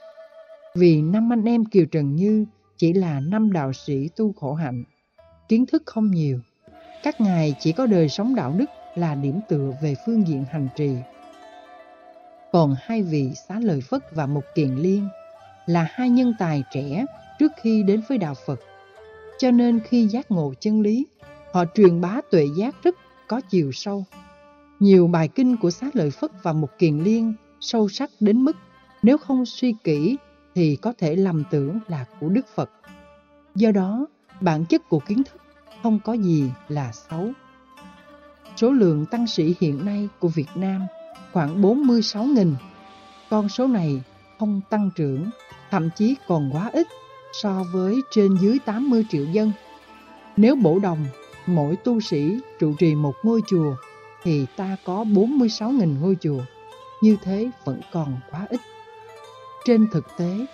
Vì 0.74 1.02
năm 1.02 1.32
anh 1.32 1.44
em 1.44 1.64
Kiều 1.64 1.86
Trần 1.86 2.16
Như 2.16 2.44
chỉ 2.76 2.92
là 2.92 3.20
năm 3.20 3.52
đạo 3.52 3.72
sĩ 3.72 4.08
tu 4.16 4.32
khổ 4.32 4.54
hạnh, 4.54 4.84
kiến 5.48 5.66
thức 5.66 5.82
không 5.86 6.10
nhiều. 6.10 6.40
Các 7.02 7.20
ngài 7.20 7.54
chỉ 7.60 7.72
có 7.72 7.86
đời 7.86 8.08
sống 8.08 8.34
đạo 8.34 8.54
đức 8.56 8.70
là 8.94 9.14
điểm 9.14 9.40
tựa 9.48 9.72
về 9.82 9.94
phương 10.06 10.26
diện 10.26 10.44
hành 10.50 10.68
trì. 10.76 10.96
Còn 12.52 12.74
hai 12.78 13.02
vị 13.02 13.30
xá 13.48 13.60
lợi 13.60 13.80
Phất 13.80 14.02
và 14.14 14.26
Mục 14.26 14.44
Kiền 14.54 14.74
Liên 14.74 15.08
là 15.66 15.86
hai 15.90 16.08
nhân 16.10 16.34
tài 16.38 16.62
trẻ 16.72 17.04
trước 17.38 17.52
khi 17.62 17.82
đến 17.82 18.02
với 18.08 18.18
đạo 18.18 18.34
Phật. 18.46 18.60
Cho 19.38 19.50
nên 19.50 19.80
khi 19.80 20.06
giác 20.06 20.30
ngộ 20.30 20.54
chân 20.60 20.80
lý, 20.80 21.06
họ 21.52 21.64
truyền 21.74 22.00
bá 22.00 22.20
tuệ 22.30 22.44
giác 22.56 22.74
rất 22.82 22.94
có 23.28 23.40
chiều 23.40 23.72
sâu. 23.72 24.04
Nhiều 24.80 25.06
bài 25.06 25.28
kinh 25.28 25.56
của 25.56 25.70
xá 25.70 25.86
lợi 25.92 26.10
Phất 26.10 26.30
và 26.42 26.52
Mục 26.52 26.70
Kiền 26.78 26.98
Liên 26.98 27.34
sâu 27.60 27.88
sắc 27.88 28.10
đến 28.20 28.44
mức 28.44 28.56
nếu 29.02 29.18
không 29.18 29.46
suy 29.46 29.74
kỹ 29.84 30.16
thì 30.54 30.76
có 30.76 30.92
thể 30.98 31.16
lầm 31.16 31.42
tưởng 31.50 31.78
là 31.88 32.04
của 32.20 32.28
Đức 32.28 32.46
Phật. 32.54 32.70
Do 33.54 33.70
đó, 33.70 34.06
bản 34.40 34.64
chất 34.64 34.88
của 34.88 34.98
kiến 34.98 35.22
thức 35.24 35.42
không 35.82 35.98
có 36.04 36.12
gì 36.12 36.50
là 36.68 36.92
xấu. 36.92 37.30
Số 38.56 38.70
lượng 38.70 39.06
tăng 39.06 39.26
sĩ 39.26 39.54
hiện 39.60 39.84
nay 39.84 40.08
của 40.18 40.28
Việt 40.28 40.50
Nam 40.54 40.86
khoảng 41.32 41.62
46.000. 41.62 42.54
Con 43.30 43.48
số 43.48 43.66
này 43.66 44.02
không 44.38 44.60
tăng 44.70 44.90
trưởng, 44.96 45.30
thậm 45.70 45.88
chí 45.96 46.16
còn 46.28 46.50
quá 46.52 46.70
ít 46.72 46.86
so 47.42 47.64
với 47.72 48.00
trên 48.10 48.36
dưới 48.40 48.58
80 48.64 49.06
triệu 49.10 49.24
dân. 49.24 49.52
Nếu 50.36 50.56
bổ 50.56 50.78
đồng, 50.78 51.06
mỗi 51.46 51.76
tu 51.76 52.00
sĩ 52.00 52.38
trụ 52.58 52.74
trì 52.78 52.94
một 52.94 53.14
ngôi 53.22 53.40
chùa 53.46 53.76
thì 54.22 54.46
ta 54.56 54.76
có 54.84 55.04
46.000 55.04 56.00
ngôi 56.00 56.16
chùa. 56.20 56.40
Như 57.02 57.16
thế 57.22 57.50
vẫn 57.64 57.80
còn 57.92 58.16
quá 58.30 58.46
ít. 58.50 58.60
Trên 59.64 59.86
thực 59.92 60.06
tế, 60.18 60.46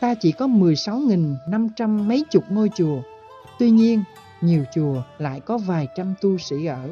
ta 0.00 0.14
chỉ 0.20 0.32
có 0.32 0.46
16.500 0.46 1.88
mấy 1.88 2.24
chục 2.30 2.44
ngôi 2.50 2.70
chùa. 2.74 3.02
Tuy 3.58 3.70
nhiên, 3.70 4.04
nhiều 4.40 4.64
chùa 4.74 5.02
lại 5.18 5.40
có 5.40 5.58
vài 5.58 5.88
trăm 5.96 6.14
tu 6.20 6.38
sĩ 6.38 6.66
ở. 6.66 6.90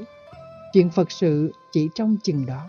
Chuyện 0.72 0.90
Phật 0.90 1.10
sự 1.10 1.52
chỉ 1.72 1.88
trong 1.94 2.16
chừng 2.22 2.46
đó. 2.46 2.68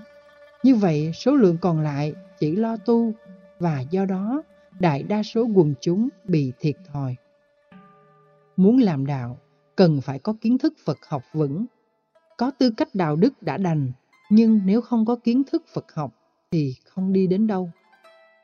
Như 0.63 0.75
vậy, 0.75 1.11
số 1.13 1.35
lượng 1.35 1.57
còn 1.57 1.81
lại 1.81 2.13
chỉ 2.39 2.55
lo 2.55 2.77
tu 2.77 3.11
và 3.59 3.81
do 3.89 4.05
đó 4.05 4.43
đại 4.79 5.03
đa 5.03 5.23
số 5.23 5.47
quần 5.55 5.73
chúng 5.81 6.09
bị 6.23 6.51
thiệt 6.59 6.75
thòi. 6.93 7.15
Muốn 8.57 8.77
làm 8.77 9.05
đạo, 9.05 9.37
cần 9.75 10.01
phải 10.01 10.19
có 10.19 10.33
kiến 10.41 10.57
thức 10.57 10.73
Phật 10.85 10.97
học 11.07 11.23
vững. 11.33 11.65
Có 12.37 12.51
tư 12.51 12.69
cách 12.69 12.95
đạo 12.95 13.15
đức 13.15 13.43
đã 13.43 13.57
đành, 13.57 13.91
nhưng 14.29 14.61
nếu 14.65 14.81
không 14.81 15.05
có 15.05 15.15
kiến 15.15 15.43
thức 15.51 15.63
Phật 15.73 15.93
học 15.93 16.13
thì 16.51 16.75
không 16.85 17.13
đi 17.13 17.27
đến 17.27 17.47
đâu. 17.47 17.71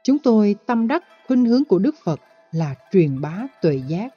Chúng 0.04 0.20
tôi 0.20 0.56
tâm 0.66 0.88
đắc 0.88 1.04
khuynh 1.28 1.46
hướng 1.46 1.66
của 1.66 1.80
Đức 1.80 1.96
Phật 2.04 2.20
là 2.52 2.76
truyền 2.92 3.22
bá 3.22 3.48
tuệ 3.62 3.82
giác. 3.88 4.14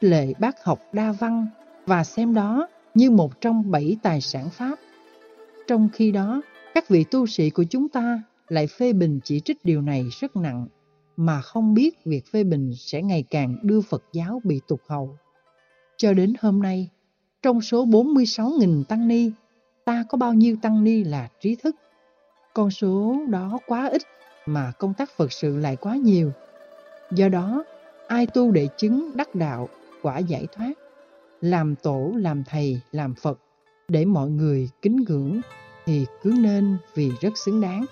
Lệ 0.00 0.32
bác 0.38 0.64
học 0.64 0.80
đa 0.92 1.12
văn 1.12 1.46
và 1.86 2.04
xem 2.04 2.34
đó 2.34 2.68
như 2.94 3.10
một 3.10 3.40
trong 3.40 3.70
bảy 3.70 3.96
tài 4.02 4.20
sản 4.20 4.50
Pháp. 4.50 4.78
Trong 5.66 5.88
khi 5.92 6.12
đó, 6.12 6.42
các 6.74 6.88
vị 6.88 7.04
tu 7.10 7.26
sĩ 7.26 7.50
của 7.50 7.64
chúng 7.70 7.88
ta 7.88 8.22
lại 8.48 8.66
phê 8.66 8.92
bình 8.92 9.20
chỉ 9.24 9.40
trích 9.40 9.64
điều 9.64 9.82
này 9.82 10.08
rất 10.20 10.36
nặng, 10.36 10.66
mà 11.16 11.40
không 11.40 11.74
biết 11.74 12.04
việc 12.04 12.26
phê 12.32 12.44
bình 12.44 12.72
sẽ 12.76 13.02
ngày 13.02 13.24
càng 13.30 13.56
đưa 13.62 13.80
Phật 13.80 14.04
giáo 14.12 14.40
bị 14.44 14.60
tụt 14.68 14.80
hậu. 14.88 15.16
Cho 15.98 16.12
đến 16.12 16.32
hôm 16.40 16.62
nay, 16.62 16.90
trong 17.42 17.60
số 17.60 17.86
46.000 17.86 18.84
tăng 18.84 19.08
ni, 19.08 19.30
ta 19.84 20.04
có 20.08 20.18
bao 20.18 20.34
nhiêu 20.34 20.56
tăng 20.62 20.84
ni 20.84 21.04
là 21.04 21.28
trí 21.40 21.54
thức? 21.54 21.76
Con 22.54 22.70
số 22.70 23.16
đó 23.28 23.58
quá 23.66 23.88
ít 23.88 24.02
mà 24.46 24.72
công 24.78 24.94
tác 24.94 25.10
Phật 25.16 25.32
sự 25.32 25.56
lại 25.56 25.76
quá 25.76 25.96
nhiều. 25.96 26.32
Do 27.10 27.28
đó, 27.28 27.64
ai 28.08 28.26
tu 28.26 28.50
để 28.50 28.68
chứng 28.76 29.16
đắc 29.16 29.34
đạo, 29.34 29.68
quả 30.02 30.18
giải 30.18 30.46
thoát, 30.52 30.72
làm 31.40 31.74
tổ, 31.76 32.12
làm 32.16 32.44
thầy, 32.44 32.80
làm 32.92 33.14
Phật, 33.14 33.38
để 33.88 34.04
mọi 34.04 34.30
người 34.30 34.68
kính 34.82 35.04
ngưỡng 35.08 35.40
thì 35.86 36.06
cứ 36.22 36.34
nên 36.38 36.76
vì 36.94 37.12
rất 37.20 37.38
xứng 37.44 37.60
đáng. 37.60 37.84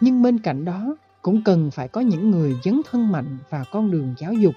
Nhưng 0.00 0.22
bên 0.22 0.38
cạnh 0.38 0.64
đó 0.64 0.96
cũng 1.22 1.42
cần 1.44 1.70
phải 1.70 1.88
có 1.88 2.00
những 2.00 2.30
người 2.30 2.56
dấn 2.64 2.80
thân 2.90 3.12
mạnh 3.12 3.38
vào 3.50 3.64
con 3.72 3.90
đường 3.90 4.14
giáo 4.18 4.32
dục 4.32 4.54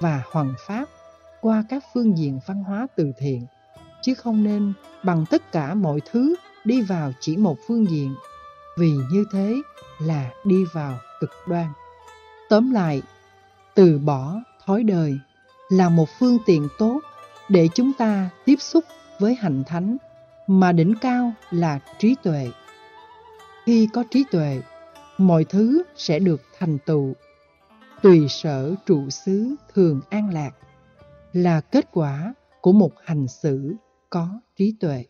và 0.00 0.22
hoàn 0.32 0.54
pháp 0.66 0.88
qua 1.40 1.64
các 1.68 1.84
phương 1.94 2.18
diện 2.18 2.40
văn 2.46 2.64
hóa 2.64 2.86
từ 2.96 3.12
thiện, 3.18 3.46
chứ 4.02 4.14
không 4.14 4.44
nên 4.44 4.72
bằng 5.02 5.24
tất 5.30 5.52
cả 5.52 5.74
mọi 5.74 6.00
thứ 6.10 6.34
đi 6.64 6.82
vào 6.82 7.12
chỉ 7.20 7.36
một 7.36 7.58
phương 7.66 7.90
diện, 7.90 8.14
vì 8.78 8.90
như 9.10 9.24
thế 9.32 9.56
là 9.98 10.30
đi 10.44 10.64
vào 10.72 10.98
cực 11.20 11.30
đoan. 11.46 11.66
Tóm 12.48 12.70
lại, 12.70 13.02
từ 13.74 13.98
bỏ 13.98 14.34
thói 14.66 14.82
đời 14.82 15.18
là 15.68 15.88
một 15.88 16.08
phương 16.18 16.38
tiện 16.46 16.68
tốt 16.78 17.00
để 17.48 17.68
chúng 17.74 17.92
ta 17.92 18.30
tiếp 18.44 18.56
xúc 18.60 18.84
với 19.18 19.34
hành 19.34 19.64
thánh 19.66 19.96
mà 20.46 20.72
đỉnh 20.72 20.94
cao 21.00 21.32
là 21.50 21.78
trí 21.98 22.14
tuệ. 22.22 22.50
Khi 23.66 23.88
có 23.92 24.04
trí 24.10 24.24
tuệ, 24.30 24.62
mọi 25.18 25.44
thứ 25.44 25.82
sẽ 25.96 26.18
được 26.18 26.42
thành 26.58 26.78
tựu. 26.86 27.12
Tùy 28.02 28.26
sở 28.28 28.74
trụ 28.86 29.10
xứ 29.10 29.54
thường 29.74 30.00
an 30.10 30.30
lạc 30.32 30.50
là 31.32 31.60
kết 31.60 31.88
quả 31.92 32.34
của 32.60 32.72
một 32.72 32.92
hành 33.04 33.28
xử 33.28 33.74
có 34.10 34.40
trí 34.56 34.76
tuệ. 34.80 35.04